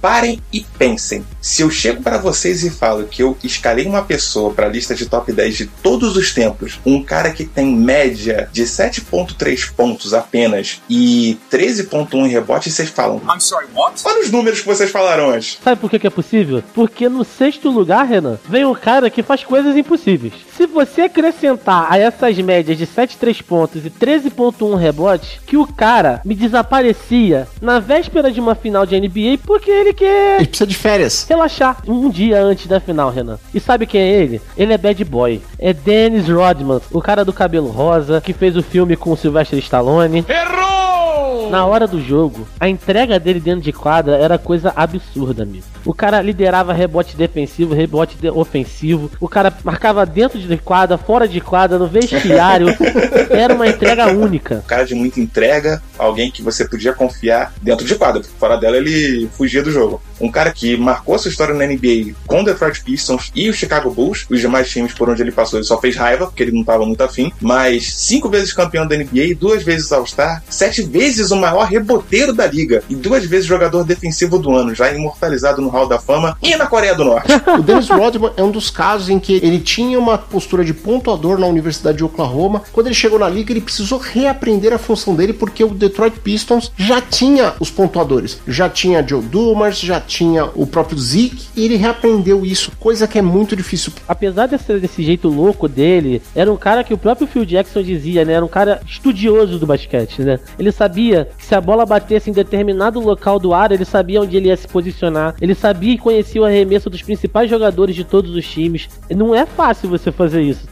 Parem 0.00 0.40
e 0.52 0.64
pensem. 0.78 1.24
Se 1.42 1.62
eu 1.62 1.70
chego 1.70 2.00
para 2.00 2.18
vocês 2.18 2.62
e 2.62 2.70
falo 2.70 3.04
que 3.04 3.20
eu 3.20 3.36
escalei 3.42 3.84
uma 3.84 4.02
pessoa 4.02 4.54
para 4.54 4.66
a 4.66 4.68
lista 4.68 4.94
de 4.94 5.06
top 5.06 5.32
10 5.32 5.56
de 5.56 5.66
todos 5.66 6.16
os 6.16 6.32
tempos, 6.32 6.78
um 6.86 7.02
cara 7.02 7.32
que 7.32 7.44
tem 7.44 7.74
média 7.74 8.48
de 8.52 8.62
7.3 8.62 9.72
pontos 9.72 10.14
apenas 10.14 10.80
e 10.88 11.36
13.1 11.50 12.14
em 12.14 12.28
rebote, 12.28 12.70
vocês 12.70 12.88
falam: 12.90 13.16
I'm 13.28 13.40
sorry, 13.40 13.66
what? 13.74 14.00
Olha 14.04 14.20
os 14.20 14.30
números 14.30 14.60
que 14.60 14.66
vocês 14.66 14.90
falaram 14.92 15.30
antes. 15.30 15.58
Sabe 15.62 15.80
por 15.80 15.90
que, 15.90 16.06
é 16.06 16.10
possível? 16.10 16.62
Porque 16.72 17.08
no 17.08 17.24
sexto 17.24 17.70
lugar, 17.70 18.06
Renan, 18.06 18.38
vem 18.48 18.64
um 18.64 18.74
cara 18.74 19.10
que 19.10 19.22
faz 19.22 19.42
coisas 19.42 19.76
impossíveis. 19.76 20.34
Se 20.56 20.66
você 20.66 21.02
acrescentar 21.02 21.88
a 21.90 21.98
essas 21.98 22.38
médias 22.38 22.78
de 22.78 22.86
7,3 22.86 23.42
pontos 23.42 23.84
e 23.84 23.90
13,1 23.90 24.76
rebotes, 24.76 25.40
que 25.44 25.56
o 25.56 25.66
cara 25.66 26.20
me 26.24 26.36
desaparecia 26.36 27.48
na 27.60 27.80
véspera 27.80 28.30
de 28.30 28.38
uma 28.38 28.54
final 28.54 28.86
de 28.86 29.00
NBA 29.00 29.38
porque 29.44 29.70
ele 29.70 29.92
quer. 29.92 30.36
Ele 30.36 30.46
precisa 30.46 30.66
de 30.66 30.76
férias. 30.76 31.26
Relaxar 31.32 31.78
um 31.88 32.10
dia 32.10 32.40
antes 32.42 32.66
da 32.66 32.78
final, 32.78 33.10
Renan. 33.10 33.38
E 33.54 33.58
sabe 33.60 33.86
quem 33.86 34.00
é 34.00 34.10
ele? 34.22 34.40
Ele 34.56 34.72
é 34.72 34.78
bad 34.78 35.02
boy. 35.04 35.40
É 35.58 35.72
Dennis 35.72 36.28
Rodman, 36.28 36.80
o 36.90 37.00
cara 37.00 37.24
do 37.24 37.32
cabelo 37.32 37.68
rosa, 37.68 38.20
que 38.20 38.32
fez 38.32 38.56
o 38.56 38.62
filme 38.62 38.96
com 38.96 39.10
o 39.12 39.16
Sylvester 39.16 39.58
Stallone. 39.58 40.24
Errou! 40.28 41.50
Na 41.50 41.66
hora 41.66 41.86
do 41.86 42.00
jogo, 42.00 42.46
a 42.58 42.68
entrega 42.68 43.18
dele 43.18 43.38
dentro 43.40 43.60
de 43.60 43.72
quadra 43.72 44.16
era 44.16 44.38
coisa 44.38 44.72
absurda, 44.74 45.42
amigo. 45.42 45.64
O 45.84 45.92
cara 45.92 46.22
liderava 46.22 46.72
rebote 46.72 47.16
defensivo, 47.16 47.74
rebote 47.74 48.16
de- 48.16 48.30
ofensivo. 48.30 49.10
O 49.20 49.28
cara 49.28 49.52
marcava 49.64 50.06
dentro 50.06 50.38
de 50.38 50.56
quadra, 50.56 50.96
fora 50.96 51.26
de 51.28 51.40
quadra, 51.40 51.78
no 51.78 51.86
vestiário. 51.86 52.68
era 53.30 53.54
uma 53.54 53.66
entrega 53.66 54.06
única. 54.12 54.56
Um 54.64 54.68
cara 54.68 54.84
de 54.86 54.94
muita 54.94 55.20
entrega, 55.20 55.82
alguém 56.02 56.30
que 56.30 56.42
você 56.42 56.66
podia 56.66 56.92
confiar 56.92 57.52
dentro 57.62 57.86
de 57.86 57.94
quadra, 57.94 58.20
porque 58.20 58.36
fora 58.38 58.56
dela 58.56 58.76
ele 58.76 59.28
fugia 59.36 59.62
do 59.62 59.70
jogo. 59.70 60.02
Um 60.20 60.30
cara 60.30 60.52
que 60.52 60.76
marcou 60.76 61.18
sua 61.18 61.30
história 61.30 61.54
na 61.54 61.66
NBA 61.66 62.14
com 62.26 62.40
o 62.40 62.44
Detroit 62.44 62.82
Pistons 62.82 63.30
e 63.34 63.48
o 63.48 63.52
Chicago 63.52 63.90
Bulls, 63.90 64.26
os 64.30 64.40
demais 64.40 64.70
times 64.70 64.92
por 64.92 65.08
onde 65.10 65.22
ele 65.22 65.32
passou, 65.32 65.58
ele 65.58 65.66
só 65.66 65.80
fez 65.80 65.96
raiva, 65.96 66.26
porque 66.26 66.42
ele 66.42 66.52
não 66.52 66.60
estava 66.60 66.86
muito 66.86 67.02
afim, 67.02 67.32
mas 67.40 67.92
cinco 67.94 68.28
vezes 68.28 68.52
campeão 68.52 68.86
da 68.86 68.96
NBA, 68.96 69.34
duas 69.38 69.62
vezes 69.62 69.92
All-Star, 69.92 70.42
sete 70.48 70.82
vezes 70.82 71.30
o 71.30 71.36
maior 71.36 71.64
reboteiro 71.64 72.32
da 72.32 72.46
liga 72.46 72.82
e 72.88 72.94
duas 72.94 73.24
vezes 73.24 73.46
jogador 73.46 73.84
defensivo 73.84 74.38
do 74.38 74.54
ano, 74.54 74.74
já 74.74 74.92
imortalizado 74.92 75.60
no 75.60 75.68
Hall 75.68 75.88
da 75.88 75.98
Fama 75.98 76.36
e 76.42 76.54
na 76.56 76.66
Coreia 76.66 76.94
do 76.94 77.04
Norte. 77.04 77.32
O 77.52 77.62
Dennis 77.62 77.88
Rodman 77.88 78.32
é 78.36 78.42
um 78.42 78.50
dos 78.50 78.70
casos 78.70 79.08
em 79.08 79.18
que 79.18 79.34
ele 79.34 79.60
tinha 79.60 79.98
uma 79.98 80.16
postura 80.16 80.64
de 80.64 80.72
pontuador 80.72 81.38
na 81.38 81.46
Universidade 81.46 81.98
de 81.98 82.04
Oklahoma. 82.04 82.62
Quando 82.72 82.86
ele 82.86 82.94
chegou 82.94 83.18
na 83.18 83.28
liga, 83.28 83.52
ele 83.52 83.60
precisou 83.60 83.98
reaprender 83.98 84.72
a 84.72 84.78
função 84.78 85.14
dele 85.14 85.32
porque 85.32 85.62
o 85.62 85.68
Detroit 85.68 85.91
Pistons 86.22 86.72
já 86.76 87.00
tinha 87.00 87.54
os 87.60 87.70
pontuadores. 87.70 88.40
Já 88.46 88.68
tinha 88.68 89.06
Joe 89.06 89.22
Dumars, 89.22 89.78
já 89.78 90.00
tinha 90.00 90.46
o 90.54 90.66
próprio 90.66 90.98
Zeke, 90.98 91.46
e 91.56 91.64
ele 91.64 91.76
reaprendeu 91.76 92.44
isso, 92.44 92.72
coisa 92.78 93.06
que 93.06 93.18
é 93.18 93.22
muito 93.22 93.54
difícil. 93.56 93.92
Apesar 94.08 94.46
desse, 94.46 94.78
desse 94.78 95.02
jeito 95.02 95.28
louco 95.28 95.68
dele, 95.68 96.22
era 96.34 96.52
um 96.52 96.56
cara 96.56 96.84
que 96.84 96.94
o 96.94 96.98
próprio 96.98 97.26
Phil 97.26 97.44
Jackson 97.44 97.82
dizia, 97.82 98.24
né? 98.24 98.34
Era 98.34 98.44
um 98.44 98.48
cara 98.48 98.80
estudioso 98.86 99.58
do 99.58 99.66
basquete, 99.66 100.22
né? 100.22 100.38
Ele 100.58 100.72
sabia 100.72 101.28
que 101.36 101.44
se 101.44 101.54
a 101.54 101.60
bola 101.60 101.86
batesse 101.86 102.30
em 102.30 102.32
determinado 102.32 103.00
local 103.00 103.38
do 103.38 103.54
ar, 103.54 103.72
ele 103.72 103.84
sabia 103.84 104.20
onde 104.20 104.36
ele 104.36 104.48
ia 104.48 104.56
se 104.56 104.68
posicionar. 104.68 105.34
Ele 105.40 105.54
sabia 105.54 105.94
e 105.94 105.98
conhecia 105.98 106.40
o 106.40 106.44
arremesso 106.44 106.90
dos 106.90 107.02
principais 107.02 107.48
jogadores 107.48 107.94
de 107.94 108.04
todos 108.04 108.34
os 108.34 108.46
times. 108.46 108.88
Não 109.10 109.34
é 109.34 109.46
fácil 109.46 109.88
você 109.88 110.10
fazer 110.10 110.42
isso. 110.42 110.68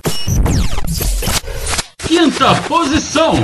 Quinta 2.06 2.54
posição. 2.68 3.34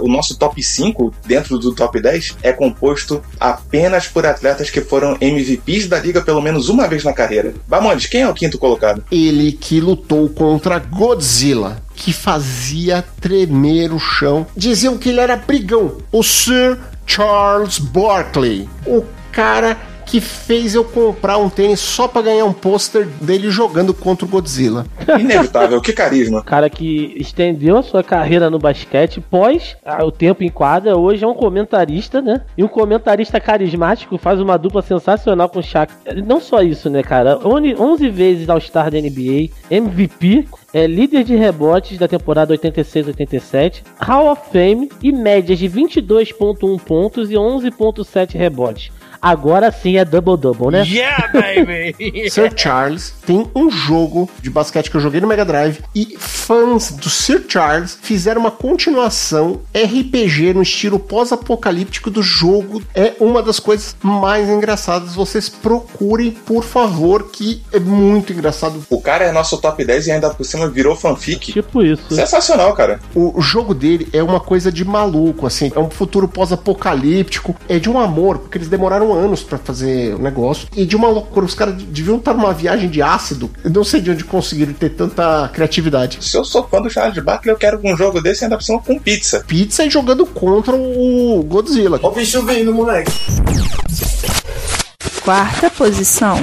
O 0.00 0.08
nosso 0.08 0.36
top 0.36 0.62
5 0.62 1.14
dentro 1.26 1.58
do 1.58 1.74
top 1.74 2.00
10 2.00 2.36
é 2.42 2.52
composto 2.52 3.22
apenas 3.38 4.06
por 4.06 4.26
atletas 4.26 4.70
que 4.70 4.80
foram 4.80 5.16
MVPs 5.20 5.88
da 5.88 5.98
liga 5.98 6.20
pelo 6.20 6.40
menos 6.40 6.68
uma 6.68 6.88
vez 6.88 7.04
na 7.04 7.12
carreira. 7.12 7.54
Bamondes, 7.66 8.06
quem 8.06 8.22
é 8.22 8.28
o 8.28 8.34
quinto 8.34 8.58
colocado? 8.58 9.04
Ele 9.10 9.52
que 9.52 9.80
lutou 9.80 10.28
contra 10.28 10.78
Godzilla, 10.78 11.82
que 11.94 12.12
fazia 12.12 13.04
tremer 13.20 13.92
o 13.92 13.98
chão. 13.98 14.46
Diziam 14.56 14.96
que 14.96 15.10
ele 15.10 15.20
era 15.20 15.36
brigão. 15.36 15.98
O 16.10 16.22
Sir 16.22 16.78
Charles 17.06 17.78
Barkley. 17.78 18.68
O 18.86 19.04
cara 19.32 19.76
que 20.10 20.20
fez 20.20 20.74
eu 20.74 20.82
comprar 20.84 21.38
um 21.38 21.48
tênis 21.48 21.78
só 21.78 22.08
pra 22.08 22.20
ganhar 22.20 22.44
um 22.44 22.52
pôster 22.52 23.06
dele 23.20 23.48
jogando 23.48 23.94
contra 23.94 24.24
o 24.26 24.28
Godzilla. 24.28 24.84
Inevitável, 25.18 25.80
que 25.80 25.92
carisma. 25.92 26.42
cara 26.44 26.68
que 26.68 27.14
estendeu 27.16 27.76
a 27.76 27.82
sua 27.82 28.02
carreira 28.02 28.50
no 28.50 28.58
basquete 28.58 29.20
pós 29.20 29.76
ah, 29.84 30.04
o 30.04 30.10
tempo 30.10 30.42
em 30.42 30.48
quadra, 30.48 30.98
hoje 30.98 31.22
é 31.24 31.28
um 31.28 31.34
comentarista, 31.34 32.20
né? 32.20 32.42
E 32.58 32.64
um 32.64 32.68
comentarista 32.68 33.38
carismático 33.40 34.18
faz 34.18 34.40
uma 34.40 34.56
dupla 34.58 34.82
sensacional 34.82 35.48
com 35.48 35.60
o 35.60 35.62
Shaq. 35.62 35.92
Não 36.26 36.40
só 36.40 36.60
isso, 36.60 36.90
né, 36.90 37.02
cara? 37.02 37.38
Oni- 37.46 37.76
11 37.76 38.08
vezes 38.08 38.48
All-Star 38.48 38.90
da 38.90 38.98
NBA, 38.98 39.50
MVP, 39.70 40.46
é 40.74 40.86
líder 40.86 41.22
de 41.22 41.36
rebotes 41.36 41.98
da 41.98 42.08
temporada 42.08 42.52
86-87, 42.56 43.82
Hall 43.98 44.32
of 44.32 44.42
Fame 44.52 44.90
e 45.02 45.12
médias 45.12 45.58
de 45.58 45.68
22.1 45.68 46.80
pontos 46.80 47.30
e 47.30 47.34
11.7 47.34 48.36
rebotes. 48.36 48.90
Agora 49.20 49.70
sim 49.70 49.96
é 49.96 50.04
double-double, 50.04 50.70
né? 50.70 50.84
Yeah, 50.86 51.30
baby! 51.32 51.94
Sir 52.30 52.52
Charles 52.56 53.12
tem 53.26 53.46
um 53.54 53.70
jogo 53.70 54.30
de 54.40 54.48
basquete 54.48 54.90
que 54.90 54.96
eu 54.96 55.00
joguei 55.00 55.20
no 55.20 55.26
Mega 55.26 55.44
Drive 55.44 55.80
e 55.94 56.16
fãs 56.18 56.90
do 56.90 57.10
Sir 57.10 57.44
Charles 57.46 57.98
fizeram 58.00 58.40
uma 58.40 58.50
continuação 58.50 59.60
RPG 59.74 60.54
no 60.54 60.62
estilo 60.62 60.98
pós-apocalíptico 60.98 62.10
do 62.10 62.22
jogo. 62.22 62.82
É 62.94 63.14
uma 63.20 63.42
das 63.42 63.60
coisas 63.60 63.94
mais 64.02 64.48
engraçadas. 64.48 65.14
Vocês 65.14 65.48
procurem, 65.48 66.30
por 66.30 66.64
favor, 66.64 67.30
que 67.30 67.62
é 67.72 67.78
muito 67.78 68.32
engraçado. 68.32 68.82
O 68.88 69.00
cara 69.00 69.24
é 69.24 69.32
nosso 69.32 69.58
top 69.58 69.84
10 69.84 70.06
e 70.06 70.12
ainda 70.12 70.30
por 70.30 70.44
cima 70.44 70.68
virou 70.68 70.96
fanfic. 70.96 71.52
Tipo 71.52 71.82
isso. 71.82 72.14
Sensacional, 72.14 72.72
cara. 72.72 73.00
O 73.14 73.40
jogo 73.40 73.74
dele 73.74 74.08
é 74.12 74.22
uma 74.22 74.40
coisa 74.40 74.72
de 74.72 74.84
maluco, 74.84 75.46
assim. 75.46 75.70
É 75.74 75.78
um 75.78 75.90
futuro 75.90 76.26
pós-apocalíptico. 76.26 77.54
É 77.68 77.78
de 77.78 77.90
um 77.90 77.98
amor, 77.98 78.38
porque 78.38 78.58
eles 78.58 78.68
demoraram 78.68 79.09
anos 79.12 79.42
pra 79.42 79.58
fazer 79.58 80.14
o 80.14 80.18
negócio. 80.18 80.68
E 80.76 80.84
de 80.84 80.96
uma 80.96 81.08
loucura. 81.08 81.46
Os 81.46 81.54
caras 81.54 81.74
deviam 81.74 82.16
estar 82.16 82.34
numa 82.34 82.52
viagem 82.52 82.88
de 82.88 83.02
ácido. 83.02 83.50
Eu 83.64 83.70
não 83.70 83.84
sei 83.84 84.00
de 84.00 84.10
onde 84.10 84.24
conseguiram 84.24 84.72
ter 84.72 84.90
tanta 84.90 85.48
criatividade. 85.52 86.18
Se 86.20 86.36
eu 86.36 86.44
sou 86.44 86.66
fã 86.66 86.80
do 86.80 86.90
Charles 86.90 87.22
Barkley, 87.22 87.52
eu 87.52 87.58
quero 87.58 87.80
um 87.82 87.96
jogo 87.96 88.20
desse 88.20 88.44
ainda 88.44 88.56
por 88.56 88.62
cima 88.62 88.80
com 88.80 88.98
pizza. 88.98 89.44
Pizza 89.46 89.84
e 89.84 89.90
jogando 89.90 90.26
contra 90.26 90.74
o 90.74 91.42
Godzilla. 91.46 91.98
Ó 92.02 92.08
o 92.08 92.12
bicho 92.12 92.42
vindo, 92.44 92.72
moleque. 92.72 93.12
Quarta 95.22 95.70
posição. 95.70 96.36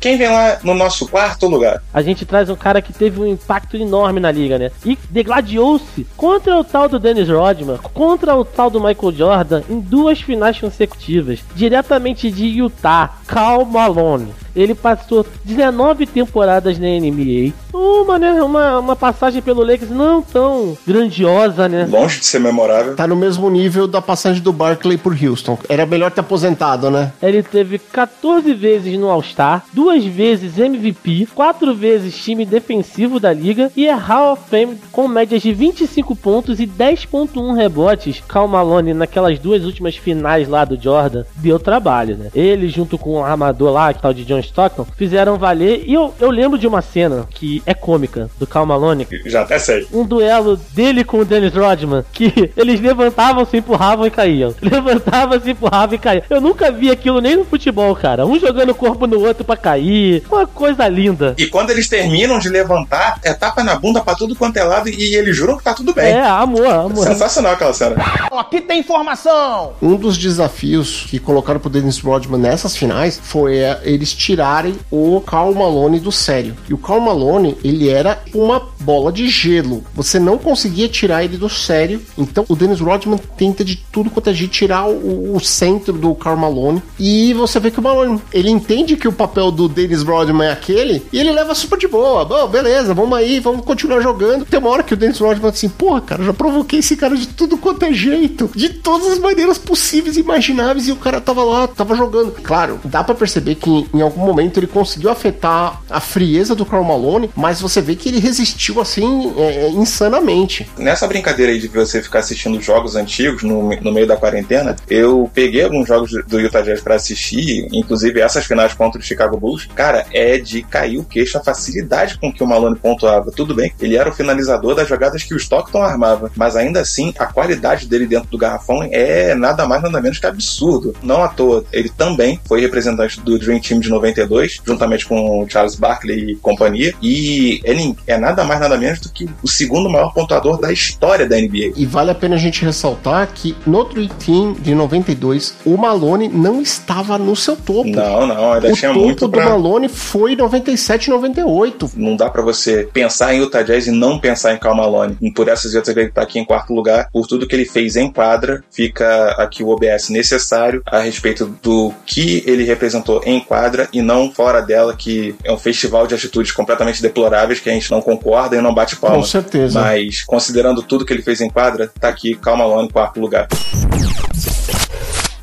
Quem 0.00 0.16
vem 0.16 0.28
lá 0.28 0.58
no 0.64 0.74
nosso 0.74 1.06
quarto 1.06 1.46
lugar? 1.46 1.82
a 1.92 2.02
gente 2.02 2.24
traz 2.24 2.48
um 2.48 2.56
cara 2.56 2.80
que 2.80 2.92
teve 2.92 3.20
um 3.20 3.26
impacto 3.26 3.76
enorme 3.76 4.20
na 4.20 4.30
liga, 4.30 4.58
né? 4.58 4.70
E 4.84 4.98
degladiou-se 5.10 6.06
contra 6.16 6.56
o 6.56 6.64
tal 6.64 6.88
do 6.88 6.98
Dennis 6.98 7.28
Rodman, 7.28 7.76
contra 7.92 8.34
o 8.34 8.44
tal 8.44 8.70
do 8.70 8.80
Michael 8.80 9.12
Jordan 9.12 9.62
em 9.68 9.78
duas 9.80 10.20
finais 10.20 10.58
consecutivas, 10.58 11.40
diretamente 11.54 12.30
de 12.30 12.46
Utah, 12.46 13.18
Cal 13.30 13.64
Malone. 13.64 14.34
Ele 14.54 14.74
passou 14.74 15.24
19 15.44 16.06
temporadas 16.06 16.76
na 16.76 16.88
NBA. 16.88 17.52
Uma, 17.72 18.18
né? 18.18 18.42
Uma, 18.42 18.80
uma 18.80 18.96
passagem 18.96 19.40
pelo 19.40 19.62
Lakers 19.62 19.90
não 19.90 20.20
tão 20.20 20.76
grandiosa, 20.84 21.68
né? 21.68 21.86
Longe 21.88 22.18
de 22.18 22.26
ser 22.26 22.40
memorável. 22.40 22.96
Tá 22.96 23.06
no 23.06 23.14
mesmo 23.14 23.48
nível 23.48 23.86
da 23.86 24.02
passagem 24.02 24.42
do 24.42 24.52
Barkley 24.52 24.98
por 24.98 25.16
Houston. 25.16 25.56
Era 25.68 25.86
melhor 25.86 26.10
ter 26.10 26.20
aposentado, 26.20 26.90
né? 26.90 27.12
Ele 27.22 27.44
teve 27.44 27.78
14 27.78 28.52
vezes 28.54 28.98
no 28.98 29.08
All-Star, 29.08 29.64
duas 29.72 30.04
vezes 30.04 30.58
MVP, 30.58 31.28
quatro 31.32 31.72
vezes 31.72 32.18
time 32.18 32.44
defensivo 32.44 33.20
da 33.20 33.32
liga 33.32 33.70
e 33.76 33.86
é 33.86 33.94
Hall 33.94 34.32
of 34.32 34.42
Fame 34.50 34.76
com 34.90 35.06
médias 35.06 35.42
de 35.42 35.52
25 35.52 36.16
pontos 36.16 36.58
e 36.58 36.66
10.1 36.66 37.54
rebotes. 37.54 38.20
Cal 38.26 38.48
Malone 38.48 38.94
naquelas 38.94 39.38
duas 39.38 39.64
últimas 39.64 39.94
finais 39.94 40.48
lá 40.48 40.64
do 40.64 40.80
Jordan 40.80 41.22
deu 41.36 41.60
trabalho, 41.60 42.16
né? 42.16 42.30
Ele 42.34 42.68
junto 42.68 42.98
com 42.98 43.19
o 43.20 43.24
armador 43.24 43.70
lá, 43.72 43.92
que 43.92 44.00
tal 44.02 44.12
de 44.12 44.24
John 44.24 44.38
Stockton, 44.40 44.86
fizeram 44.96 45.36
valer. 45.38 45.84
E 45.86 45.94
eu, 45.94 46.14
eu 46.20 46.30
lembro 46.30 46.58
de 46.58 46.66
uma 46.66 46.82
cena 46.82 47.26
que 47.30 47.62
é 47.66 47.74
cômica 47.74 48.30
do 48.38 48.46
Cal 48.46 48.66
Malone, 48.66 49.06
Já 49.26 49.42
até 49.42 49.58
sei. 49.58 49.86
um 49.92 50.04
duelo 50.04 50.56
dele 50.72 51.04
com 51.04 51.18
o 51.18 51.24
Dennis 51.24 51.54
Rodman, 51.54 52.04
que 52.12 52.50
eles 52.56 52.80
levantavam, 52.80 53.44
se 53.44 53.56
empurravam 53.56 54.06
e 54.06 54.10
caíam. 54.10 54.54
Levantavam, 54.62 55.40
se 55.40 55.50
empurravam 55.50 55.94
e 55.94 55.98
caíam. 55.98 56.22
Eu 56.30 56.40
nunca 56.40 56.70
vi 56.70 56.90
aquilo 56.90 57.20
nem 57.20 57.36
no 57.36 57.44
futebol, 57.44 57.94
cara. 57.94 58.26
Um 58.26 58.38
jogando 58.38 58.70
o 58.70 58.74
corpo 58.74 59.06
no 59.06 59.20
outro 59.20 59.44
pra 59.44 59.56
cair. 59.56 60.22
Uma 60.30 60.46
coisa 60.46 60.86
linda. 60.88 61.34
E 61.38 61.46
quando 61.46 61.70
eles 61.70 61.88
terminam 61.88 62.38
de 62.38 62.48
levantar, 62.48 63.18
é 63.22 63.32
tapa 63.34 63.62
na 63.62 63.76
bunda 63.76 64.00
pra 64.00 64.14
tudo 64.14 64.34
quanto 64.34 64.56
é 64.56 64.64
lado 64.64 64.88
e 64.88 65.14
eles 65.14 65.36
juram 65.36 65.56
que 65.56 65.64
tá 65.64 65.74
tudo 65.74 65.92
bem. 65.94 66.06
É, 66.06 66.22
amor, 66.22 66.66
amor. 66.66 67.04
Sensacional 67.06 67.52
aquela 67.52 67.72
cena. 67.72 67.96
Aqui 68.32 68.60
tem 68.60 68.80
informação. 68.80 69.72
Um 69.82 69.96
dos 69.96 70.16
desafios 70.16 71.06
que 71.08 71.18
colocaram 71.18 71.60
pro 71.60 71.70
Dennis 71.70 71.98
Rodman 72.00 72.40
nessas 72.40 72.76
finais 72.76 73.09
foi 73.18 73.58
é, 73.58 73.80
eles 73.84 74.12
tirarem 74.12 74.74
o 74.90 75.20
Karl 75.20 75.54
Malone 75.54 76.00
do 76.00 76.12
sério. 76.12 76.56
E 76.68 76.74
o 76.74 76.78
Karl 76.78 77.00
Malone, 77.00 77.56
ele 77.64 77.88
era 77.88 78.22
uma 78.34 78.62
bola 78.80 79.12
de 79.12 79.28
gelo. 79.28 79.84
Você 79.94 80.18
não 80.18 80.38
conseguia 80.38 80.88
tirar 80.88 81.24
ele 81.24 81.36
do 81.36 81.48
sério. 81.48 82.02
Então 82.16 82.44
o 82.48 82.56
Dennis 82.56 82.80
Rodman 82.80 83.18
tenta 83.36 83.64
de 83.64 83.76
tudo 83.76 84.10
quanto 84.10 84.30
é 84.30 84.34
jeito 84.34 84.52
tirar 84.52 84.88
o, 84.88 85.34
o 85.34 85.40
centro 85.40 85.92
do 85.92 86.14
Karl 86.14 86.36
Malone. 86.36 86.82
E 86.98 87.32
você 87.34 87.58
vê 87.58 87.70
que 87.70 87.78
o 87.78 87.82
Malone, 87.82 88.20
ele 88.32 88.50
entende 88.50 88.96
que 88.96 89.08
o 89.08 89.12
papel 89.12 89.50
do 89.50 89.68
Dennis 89.68 90.02
Rodman 90.02 90.48
é 90.48 90.52
aquele 90.52 91.02
e 91.12 91.18
ele 91.18 91.32
leva 91.32 91.54
super 91.54 91.78
de 91.78 91.88
boa. 91.88 92.24
Bom, 92.24 92.46
beleza, 92.48 92.94
vamos 92.94 93.16
aí, 93.16 93.40
vamos 93.40 93.64
continuar 93.64 94.00
jogando. 94.00 94.44
Tem 94.44 94.58
uma 94.58 94.70
hora 94.70 94.82
que 94.82 94.94
o 94.94 94.96
Dennis 94.96 95.18
Rodman 95.18 95.50
assim, 95.50 95.68
porra, 95.68 96.00
cara, 96.00 96.22
já 96.22 96.32
provoquei 96.32 96.80
esse 96.80 96.96
cara 96.96 97.16
de 97.16 97.28
tudo 97.28 97.56
quanto 97.56 97.84
é 97.84 97.92
jeito, 97.92 98.50
de 98.54 98.70
todas 98.70 99.08
as 99.08 99.18
maneiras 99.18 99.58
possíveis 99.58 100.16
e 100.16 100.20
imagináveis, 100.20 100.88
e 100.88 100.92
o 100.92 100.96
cara 100.96 101.20
tava 101.20 101.44
lá, 101.44 101.66
tava 101.66 101.94
jogando. 101.94 102.32
Claro, 102.42 102.80
dá 102.84 102.99
dá 103.00 103.04
pra 103.04 103.14
perceber 103.14 103.54
que 103.54 103.88
em 103.94 104.02
algum 104.02 104.20
momento 104.20 104.60
ele 104.60 104.66
conseguiu 104.66 105.10
afetar 105.10 105.80
a 105.88 106.00
frieza 106.00 106.54
do 106.54 106.66
Karl 106.66 106.84
Malone, 106.84 107.30
mas 107.34 107.60
você 107.60 107.80
vê 107.80 107.96
que 107.96 108.10
ele 108.10 108.20
resistiu 108.20 108.80
assim 108.80 109.32
é, 109.38 109.66
é, 109.66 109.68
insanamente. 109.70 110.70
Nessa 110.76 111.06
brincadeira 111.08 111.50
aí 111.50 111.58
de 111.58 111.68
você 111.68 112.02
ficar 112.02 112.18
assistindo 112.18 112.60
jogos 112.60 112.96
antigos 112.96 113.42
no, 113.42 113.74
no 113.76 113.92
meio 113.92 114.06
da 114.06 114.16
quarentena, 114.16 114.76
eu 114.88 115.30
peguei 115.32 115.64
alguns 115.64 115.88
jogos 115.88 116.10
do 116.26 116.38
Utah 116.38 116.60
Jazz 116.60 116.82
pra 116.82 116.96
assistir, 116.96 117.66
inclusive 117.72 118.20
essas 118.20 118.44
finais 118.44 118.74
contra 118.74 119.00
o 119.00 119.04
Chicago 119.04 119.38
Bulls. 119.38 119.66
Cara, 119.74 120.04
é 120.12 120.38
de 120.38 120.62
cair 120.62 120.98
o 120.98 121.04
queixo 121.04 121.38
a 121.38 121.42
facilidade 121.42 122.18
com 122.18 122.30
que 122.30 122.42
o 122.42 122.46
Malone 122.46 122.76
pontuava. 122.76 123.30
Tudo 123.30 123.54
bem, 123.54 123.72
ele 123.80 123.96
era 123.96 124.10
o 124.10 124.14
finalizador 124.14 124.74
das 124.74 124.88
jogadas 124.88 125.22
que 125.22 125.32
o 125.32 125.38
Stockton 125.38 125.82
armava, 125.82 126.30
mas 126.36 126.54
ainda 126.54 126.80
assim 126.80 127.14
a 127.18 127.26
qualidade 127.26 127.86
dele 127.86 128.06
dentro 128.06 128.28
do 128.28 128.36
garrafão 128.36 128.86
é 128.90 129.34
nada 129.34 129.66
mais 129.66 129.82
nada 129.82 130.00
menos 130.02 130.18
que 130.18 130.26
absurdo. 130.26 130.94
Não 131.02 131.22
à 131.22 131.28
toa, 131.28 131.64
ele 131.72 131.88
também 131.88 132.38
foi 132.46 132.60
representante 132.90 133.20
do 133.20 133.38
Dream 133.38 133.60
Team 133.60 133.80
de 133.80 133.88
92, 133.88 134.60
juntamente 134.64 135.06
com 135.06 135.42
o 135.42 135.48
Charles 135.48 135.74
Barkley 135.74 136.32
e 136.32 136.36
companhia, 136.36 136.94
e 137.00 137.60
ele 137.64 137.94
é 138.06 138.18
nada 138.18 138.44
mais 138.44 138.60
nada 138.60 138.76
menos 138.76 139.00
do 139.00 139.10
que 139.10 139.28
o 139.42 139.48
segundo 139.48 139.88
maior 139.88 140.12
pontuador 140.12 140.60
da 140.60 140.72
história 140.72 141.28
da 141.28 141.36
NBA. 141.36 141.72
E 141.76 141.86
vale 141.86 142.10
a 142.10 142.14
pena 142.14 142.36
a 142.36 142.38
gente 142.38 142.64
ressaltar 142.64 143.28
que 143.32 143.56
no 143.66 143.84
Dream 143.84 144.08
Team 144.08 144.52
de 144.54 144.74
92, 144.74 145.54
o 145.64 145.76
Malone 145.76 146.28
não 146.28 146.60
estava 146.60 147.18
no 147.18 147.34
seu 147.36 147.56
topo. 147.56 147.88
Não, 147.88 148.26
não, 148.26 148.52
ainda 148.52 148.72
o 148.72 148.74
tinha 148.74 148.92
topo 148.92 149.04
muito 149.04 149.26
do 149.26 149.30
pra... 149.30 149.50
Malone 149.50 149.88
foi 149.88 150.36
97 150.36 151.06
e 151.06 151.10
98. 151.10 151.92
Não 151.96 152.16
dá 152.16 152.28
pra 152.28 152.42
você 152.42 152.88
pensar 152.92 153.34
em 153.34 153.38
Utah 153.38 153.62
Jazz 153.62 153.86
e 153.86 153.90
não 153.90 154.18
pensar 154.18 154.54
em 154.54 154.58
Cal 154.58 154.74
Malone. 154.74 155.16
E 155.20 155.30
por 155.30 155.48
essas 155.48 155.72
e 155.72 155.76
outras 155.76 155.96
ele 155.96 156.10
tá 156.10 156.22
aqui 156.22 156.38
em 156.38 156.44
quarto 156.44 156.72
lugar, 156.72 157.08
por 157.12 157.26
tudo 157.26 157.46
que 157.46 157.54
ele 157.54 157.64
fez 157.64 157.96
em 157.96 158.10
quadra, 158.10 158.62
fica 158.70 159.30
aqui 159.38 159.62
o 159.62 159.68
OBS 159.68 160.08
necessário 160.10 160.82
a 160.86 161.00
respeito 161.00 161.46
do 161.62 161.92
que 162.06 162.42
ele 162.46 162.64
representou 162.70 163.22
em 163.24 163.40
quadra 163.40 163.88
e 163.92 164.00
não 164.00 164.32
fora 164.32 164.60
dela, 164.60 164.94
que 164.96 165.34
é 165.44 165.52
um 165.52 165.58
festival 165.58 166.06
de 166.06 166.14
atitudes 166.14 166.52
completamente 166.52 167.02
deploráveis 167.02 167.60
que 167.60 167.68
a 167.68 167.72
gente 167.72 167.90
não 167.90 168.00
concorda 168.00 168.56
e 168.56 168.60
não 168.60 168.74
bate 168.74 168.96
palma. 168.96 169.16
Com 169.16 169.22
certeza. 169.24 169.80
Mas 169.80 170.22
considerando 170.22 170.82
tudo 170.82 171.04
que 171.04 171.12
ele 171.12 171.22
fez 171.22 171.40
em 171.40 171.50
quadra, 171.50 171.90
tá 172.00 172.08
aqui 172.08 172.34
Cal 172.34 172.56
Malone 172.56 172.88
em 172.88 172.90
quarto 172.90 173.20
lugar. 173.20 173.48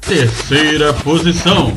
Terceira 0.01 0.93
posição. 0.93 1.74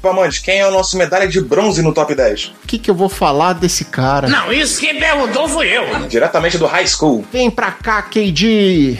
Pamandes, 0.00 0.38
quem 0.38 0.60
é 0.60 0.66
o 0.66 0.70
nosso 0.70 0.96
medalha 0.96 1.26
de 1.26 1.40
bronze 1.40 1.82
no 1.82 1.92
top 1.92 2.14
10? 2.14 2.52
O 2.64 2.66
que, 2.66 2.78
que 2.78 2.90
eu 2.90 2.94
vou 2.94 3.08
falar 3.08 3.52
desse 3.52 3.84
cara? 3.84 4.28
Não, 4.28 4.52
isso 4.52 4.80
quem 4.80 4.98
perguntou 4.98 5.48
fui 5.48 5.66
eu. 5.66 6.06
Diretamente 6.08 6.56
do 6.56 6.66
High 6.66 6.86
School. 6.86 7.24
Vem 7.32 7.50
pra 7.50 7.72
cá, 7.72 8.00
KD! 8.02 8.96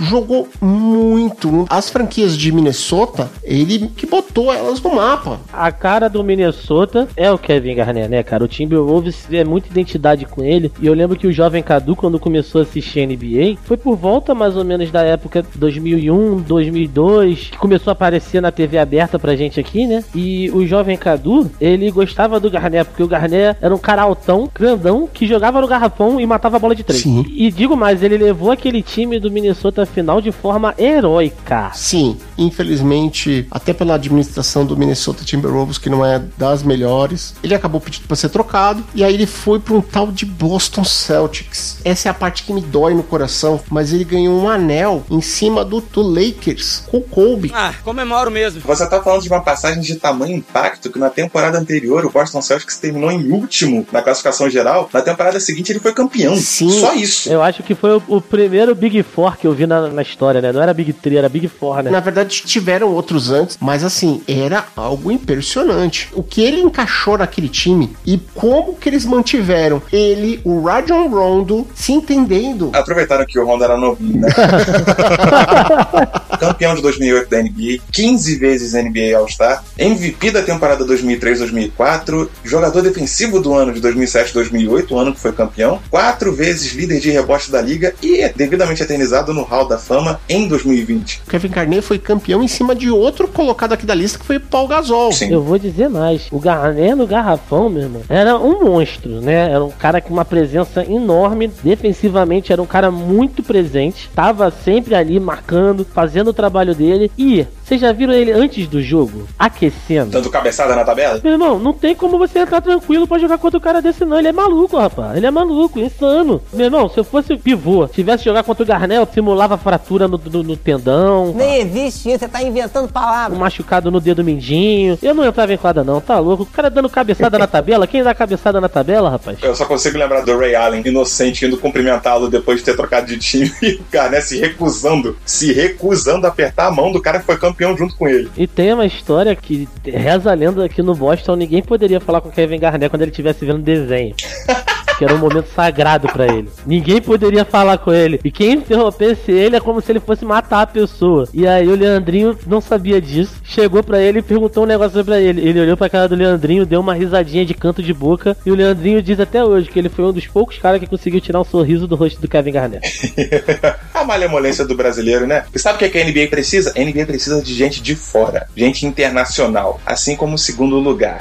Jogou 0.00 0.48
muito. 0.60 1.66
As 1.68 1.90
franquias 1.90 2.36
de 2.36 2.52
Minnesota, 2.52 3.30
ele 3.42 3.90
que 3.96 4.06
botou 4.06 4.52
elas 4.52 4.80
no 4.80 4.94
mapa. 4.94 5.40
A 5.52 5.70
cara 5.72 6.08
do 6.08 6.22
Minnesota 6.22 7.08
é 7.16 7.30
o 7.30 7.38
Kevin 7.38 7.74
Garnett, 7.74 8.08
né, 8.08 8.22
cara? 8.22 8.44
O 8.44 8.48
Timberwolves 8.48 9.26
é 9.30 9.44
muita 9.44 9.68
identidade 9.68 10.24
com 10.24 10.42
ele. 10.42 10.70
E 10.80 10.86
eu 10.86 10.94
lembro 10.94 11.16
que 11.16 11.26
o 11.26 11.32
jovem 11.32 11.62
Cadu, 11.62 11.96
quando 11.96 12.18
começou 12.18 12.60
a 12.60 12.64
assistir 12.64 13.06
NBA, 13.06 13.58
foi 13.64 13.76
por 13.76 13.96
volta 13.96 14.34
mais 14.34 14.56
ou 14.56 14.64
menos 14.64 14.90
da 14.90 15.02
época 15.02 15.44
2001, 15.54 16.42
2002, 16.42 17.48
que 17.50 17.58
começou 17.58 17.90
a 17.90 17.92
aparecer 17.92 18.40
na 18.40 18.52
TV 18.52 18.78
aberta 18.78 19.18
pra 19.18 19.36
gente 19.36 19.58
aqui, 19.58 19.86
né? 19.86 20.04
E 20.14 20.50
o 20.50 20.66
jovem 20.66 20.96
Cadu, 20.96 21.50
ele 21.60 21.90
gostava 21.90 22.38
do 22.38 22.50
Garnett, 22.50 22.88
porque 22.90 23.02
o 23.02 23.08
Garnett 23.08 23.58
era 23.60 23.74
um 23.74 23.78
cara 23.78 24.02
altão, 24.02 24.48
grandão, 24.54 25.08
que 25.12 25.26
jogava 25.26 25.60
no 25.60 25.66
garrafão 25.66 26.20
e 26.20 26.26
matava 26.26 26.56
a 26.56 26.60
bola 26.60 26.74
de 26.74 26.84
três. 26.84 27.02
Sim. 27.02 27.24
E 27.28 27.50
digo 27.50 27.76
mais, 27.76 28.02
ele 28.02 28.16
levou 28.16 28.50
aquele 28.50 28.82
time 28.82 29.18
do 29.18 29.30
Minnesota 29.30 29.87
final 29.88 30.20
de 30.20 30.32
forma 30.32 30.74
heróica. 30.78 31.70
Sim, 31.74 32.16
infelizmente, 32.36 33.46
até 33.50 33.72
pela 33.72 33.94
administração 33.94 34.64
do 34.64 34.76
Minnesota 34.76 35.24
Timberwolves, 35.24 35.78
que 35.78 35.90
não 35.90 36.04
é 36.04 36.22
das 36.36 36.62
melhores, 36.62 37.34
ele 37.42 37.54
acabou 37.54 37.80
pedindo 37.80 38.06
para 38.06 38.16
ser 38.16 38.28
trocado 38.28 38.84
e 38.94 39.02
aí 39.02 39.14
ele 39.14 39.26
foi 39.26 39.58
para 39.58 39.74
um 39.74 39.80
tal 39.80 40.08
de 40.08 40.24
Boston 40.24 40.84
Celtics. 40.84 41.78
Essa 41.84 42.08
é 42.08 42.10
a 42.10 42.14
parte 42.14 42.44
que 42.44 42.52
me 42.52 42.60
dói 42.60 42.94
no 42.94 43.02
coração, 43.02 43.60
mas 43.70 43.92
ele 43.92 44.04
ganhou 44.04 44.38
um 44.38 44.48
anel 44.48 45.04
em 45.10 45.20
cima 45.20 45.64
do, 45.64 45.80
do 45.80 46.02
Lakers 46.02 46.84
com 46.86 46.98
o 46.98 47.02
Kobe. 47.02 47.50
Ah, 47.54 47.74
comemoro 47.82 48.30
mesmo. 48.30 48.60
Você 48.60 48.86
tá 48.88 49.02
falando 49.02 49.22
de 49.22 49.28
uma 49.28 49.40
passagem 49.40 49.80
de 49.80 49.96
tamanho 49.96 50.36
impacto 50.36 50.90
que 50.90 50.98
na 50.98 51.10
temporada 51.10 51.58
anterior 51.58 52.04
o 52.04 52.10
Boston 52.10 52.42
Celtics 52.42 52.78
terminou 52.78 53.10
em 53.10 53.30
último 53.30 53.86
na 53.92 54.02
classificação 54.02 54.48
geral. 54.50 54.88
Na 54.92 55.02
temporada 55.02 55.40
seguinte 55.40 55.72
ele 55.72 55.80
foi 55.80 55.92
campeão. 55.92 56.36
Sim. 56.36 56.70
Só 56.80 56.94
isso. 56.94 57.30
Eu 57.30 57.42
acho 57.42 57.62
que 57.62 57.74
foi 57.74 57.96
o, 57.96 58.02
o 58.08 58.20
primeiro 58.20 58.74
Big 58.74 59.02
Four 59.02 59.36
que 59.36 59.46
eu 59.46 59.52
vi 59.52 59.66
na, 59.68 59.88
na 59.88 60.02
história, 60.02 60.40
né? 60.40 60.52
Não 60.52 60.62
era 60.62 60.74
Big 60.74 60.92
3, 60.92 61.18
era 61.18 61.28
Big 61.28 61.48
Four, 61.48 61.82
né? 61.82 61.90
Na 61.90 62.00
verdade, 62.00 62.42
tiveram 62.44 62.92
outros 62.92 63.30
antes, 63.30 63.56
mas 63.60 63.84
assim, 63.84 64.22
era 64.26 64.64
algo 64.74 65.12
impressionante. 65.12 66.08
O 66.12 66.22
que 66.22 66.42
ele 66.42 66.60
encaixou 66.60 67.18
naquele 67.18 67.48
time 67.48 67.96
e 68.06 68.18
como 68.34 68.74
que 68.74 68.88
eles 68.88 69.04
mantiveram 69.04 69.82
ele, 69.92 70.40
o 70.44 70.62
Rajon 70.62 71.08
Rondo, 71.08 71.66
se 71.74 71.92
entendendo. 71.92 72.70
Aproveitaram 72.74 73.24
que 73.26 73.38
o 73.38 73.44
Rondo 73.44 73.64
era 73.64 73.76
novinho, 73.76 74.20
né? 74.20 74.28
Campeão 76.38 76.74
de 76.74 76.82
2008 76.82 77.28
da 77.28 77.42
NBA, 77.42 77.78
15 77.92 78.36
vezes 78.36 78.72
NBA 78.72 79.16
All-Star, 79.16 79.64
MVP 79.76 80.30
da 80.30 80.42
temporada 80.42 80.84
2003-2004, 80.84 82.28
jogador 82.44 82.82
defensivo 82.82 83.40
do 83.40 83.54
ano 83.54 83.72
de 83.72 83.80
2007-2008, 83.80 84.90
o 84.90 84.98
ano 84.98 85.12
que 85.12 85.20
foi 85.20 85.32
campeão, 85.32 85.80
quatro 85.90 86.32
vezes 86.32 86.72
líder 86.72 87.00
de 87.00 87.10
rebote 87.10 87.50
da 87.50 87.60
liga 87.60 87.94
e 88.02 88.20
é 88.20 88.32
devidamente 88.32 88.82
eternizado 88.82 89.34
no 89.34 89.42
Hall 89.42 89.57
da 89.66 89.78
Fama 89.78 90.20
em 90.28 90.46
2020. 90.46 91.22
O 91.26 91.30
Kevin 91.30 91.48
Garnett 91.48 91.82
foi 91.82 91.98
campeão 91.98 92.42
em 92.42 92.48
cima 92.48 92.74
de 92.74 92.90
outro 92.90 93.28
colocado 93.28 93.72
aqui 93.72 93.86
da 93.86 93.94
lista 93.94 94.18
que 94.18 94.24
foi 94.24 94.38
Paul 94.38 94.68
Gasol. 94.68 95.12
Sim. 95.12 95.32
Eu 95.32 95.42
vou 95.42 95.58
dizer 95.58 95.88
mais. 95.88 96.28
O 96.30 96.38
Garnett 96.38 96.94
no 96.94 97.06
garrafão, 97.06 97.68
meu 97.68 97.82
irmão, 97.82 98.02
era 98.08 98.36
um 98.36 98.64
monstro, 98.64 99.20
né? 99.20 99.50
Era 99.50 99.64
um 99.64 99.70
cara 99.70 100.00
com 100.00 100.12
uma 100.12 100.24
presença 100.24 100.84
enorme. 100.84 101.50
Defensivamente, 101.62 102.52
era 102.52 102.62
um 102.62 102.66
cara 102.66 102.90
muito 102.90 103.42
presente. 103.42 104.10
Tava 104.14 104.50
sempre 104.50 104.94
ali 104.94 105.18
marcando, 105.18 105.84
fazendo 105.84 106.28
o 106.28 106.34
trabalho 106.34 106.74
dele. 106.74 107.10
E 107.16 107.46
vocês 107.68 107.80
já 107.80 107.92
viram 107.92 108.12
ele 108.12 108.32
antes 108.32 108.66
do 108.66 108.82
jogo? 108.82 109.26
Aquecendo. 109.38 110.10
Dando 110.10 110.30
cabeçada 110.30 110.74
na 110.74 110.84
tabela? 110.84 111.20
Meu 111.22 111.32
irmão, 111.32 111.58
não 111.58 111.72
tem 111.72 111.94
como 111.94 112.18
você 112.18 112.38
entrar 112.40 112.60
tranquilo 112.60 113.06
pra 113.06 113.18
jogar 113.18 113.38
contra 113.38 113.58
o 113.58 113.60
cara 113.60 113.80
desse, 113.82 114.04
não. 114.04 114.18
Ele 114.18 114.28
é 114.28 114.32
maluco, 114.32 114.76
rapaz. 114.78 115.16
Ele 115.16 115.26
é 115.26 115.30
maluco, 115.30 115.78
insano. 115.78 116.40
Meu 116.52 116.66
irmão, 116.66 116.88
se 116.88 116.98
eu 116.98 117.04
fosse 117.04 117.36
pivô, 117.36 117.86
tivesse 117.88 118.24
jogar 118.24 118.42
contra 118.42 118.62
o 118.62 118.66
Garnett, 118.66 119.00
eu 119.00 119.08
simulava 119.12 119.56
fratura 119.58 120.08
no, 120.08 120.18
no- 120.18 120.42
no 120.42 120.56
tendão. 120.56 121.32
Nem 121.34 121.60
existe 121.60 122.08
isso, 122.10 122.18
você 122.20 122.28
tá 122.28 122.42
inventando 122.42 122.86
Um 122.86 122.88
palavras. 122.88 123.38
machucado 123.38 123.90
no 123.90 124.00
dedo 124.00 124.24
mindinho. 124.24 124.98
Eu 125.02 125.14
não 125.14 125.24
entrava 125.24 125.52
em 125.52 125.56
quadra, 125.56 125.84
não, 125.84 126.00
tá 126.00 126.18
louco? 126.18 126.42
O 126.44 126.46
cara 126.46 126.70
dando 126.70 126.88
cabeçada 126.88 127.38
na 127.38 127.46
tabela. 127.48 127.86
Quem 127.86 128.02
dá 128.02 128.14
cabeçada 128.14 128.60
na 128.60 128.68
tabela, 128.68 129.10
rapaz? 129.10 129.38
Eu 129.42 129.54
só 129.54 129.64
consigo 129.66 129.98
lembrar 129.98 130.22
do 130.22 130.38
Ray 130.38 130.54
Allen, 130.54 130.82
inocente, 130.86 131.44
indo 131.46 131.56
cumprimentá-lo 131.58 132.28
depois 132.30 132.58
de 132.60 132.64
ter 132.64 132.76
trocado 132.76 133.06
de 133.06 133.18
time 133.18 133.52
e 133.62 133.74
o 133.74 133.84
cara, 133.90 134.10
né, 134.10 134.20
se 134.20 134.38
recusando, 134.38 135.16
se 135.24 135.52
recusando 135.52 136.26
a 136.26 136.30
apertar 136.30 136.66
a 136.68 136.70
mão 136.70 136.90
do 136.92 137.00
cara 137.02 137.18
que 137.18 137.26
foi 137.26 137.36
campeão 137.36 137.57
junto 137.76 137.96
com 137.96 138.08
ele. 138.08 138.30
E 138.36 138.46
tem 138.46 138.72
uma 138.72 138.86
história 138.86 139.34
que 139.34 139.68
reza 139.84 140.30
a 140.30 140.34
lenda 140.34 140.64
aqui 140.64 140.82
no 140.82 140.94
Boston, 140.94 141.36
ninguém 141.36 141.62
poderia 141.62 142.00
falar 142.00 142.20
com 142.20 142.28
o 142.28 142.32
Kevin 142.32 142.58
Garnett 142.58 142.90
quando 142.90 143.02
ele 143.02 143.10
estivesse 143.10 143.44
vendo 143.44 143.62
desenho. 143.62 144.14
Que 144.98 145.04
era 145.04 145.14
um 145.14 145.18
momento 145.18 145.46
sagrado 145.54 146.08
pra 146.08 146.26
ele. 146.26 146.48
Ninguém 146.66 147.00
poderia 147.00 147.44
falar 147.44 147.78
com 147.78 147.92
ele. 147.92 148.20
E 148.24 148.30
quem 148.30 148.54
interrompesse 148.54 149.30
ele 149.30 149.56
é 149.56 149.60
como 149.60 149.80
se 149.80 149.92
ele 149.92 150.00
fosse 150.00 150.24
matar 150.24 150.62
a 150.62 150.66
pessoa. 150.66 151.28
E 151.32 151.46
aí 151.46 151.68
o 151.68 151.76
Leandrinho 151.76 152.36
não 152.46 152.60
sabia 152.60 153.00
disso. 153.00 153.36
Chegou 153.44 153.82
pra 153.82 154.00
ele 154.00 154.18
e 154.18 154.22
perguntou 154.22 154.64
um 154.64 154.66
negócio 154.66 155.04
pra 155.04 155.20
ele. 155.20 155.40
Ele 155.40 155.60
olhou 155.60 155.76
pra 155.76 155.88
cara 155.88 156.08
do 156.08 156.16
Leandrinho, 156.16 156.66
deu 156.66 156.80
uma 156.80 156.94
risadinha 156.94 157.46
de 157.46 157.54
canto 157.54 157.82
de 157.82 157.94
boca. 157.94 158.36
E 158.44 158.50
o 158.50 158.54
Leandrinho 158.54 159.00
diz 159.00 159.20
até 159.20 159.44
hoje 159.44 159.70
que 159.70 159.78
ele 159.78 159.88
foi 159.88 160.04
um 160.04 160.12
dos 160.12 160.26
poucos 160.26 160.58
caras 160.58 160.80
que 160.80 160.86
conseguiu 160.86 161.20
tirar 161.20 161.40
um 161.40 161.44
sorriso 161.44 161.86
do 161.86 161.94
rosto 161.94 162.20
do 162.20 162.28
Kevin 162.28 162.52
Garnett. 162.52 163.14
a 163.94 164.04
malemolência 164.04 164.64
do 164.64 164.74
brasileiro, 164.74 165.26
né? 165.26 165.44
E 165.54 165.58
sabe 165.58 165.76
o 165.76 165.78
que, 165.78 165.84
é 165.84 165.88
que 165.88 165.98
a 165.98 166.04
NBA 166.04 166.28
precisa? 166.28 166.72
A 166.76 166.80
NBA 166.80 167.06
precisa 167.06 167.40
de 167.40 167.54
gente 167.54 167.82
de 167.82 167.94
fora, 167.94 168.48
gente 168.56 168.86
internacional, 168.86 169.80
assim 169.86 170.16
como 170.16 170.34
o 170.34 170.38
segundo 170.38 170.78
lugar. 170.78 171.18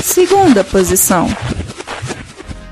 Segunda 0.00 0.64
posição. 0.64 1.28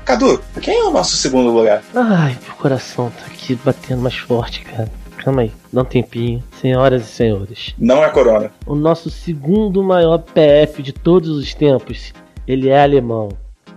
Cadu, 0.05 0.39
quem 0.61 0.77
é 0.77 0.83
o 0.83 0.91
nosso 0.91 1.17
segundo 1.17 1.49
lugar? 1.49 1.81
Ai, 1.95 2.37
meu 2.45 2.55
coração 2.57 3.09
tá 3.09 3.25
aqui 3.25 3.55
batendo 3.55 4.03
mais 4.03 4.15
forte, 4.15 4.61
cara. 4.61 4.87
Calma 5.17 5.41
aí, 5.41 5.51
dá 5.73 5.81
um 5.81 5.85
tempinho. 5.85 6.43
Senhoras 6.61 7.01
e 7.01 7.07
senhores. 7.07 7.73
Não 7.79 8.03
é 8.03 8.09
Corona. 8.09 8.51
O 8.67 8.75
nosso 8.75 9.09
segundo 9.09 9.83
maior 9.83 10.19
PF 10.19 10.83
de 10.83 10.93
todos 10.93 11.29
os 11.29 11.55
tempos. 11.55 12.13
Ele 12.47 12.69
é 12.69 12.83
alemão. 12.83 13.29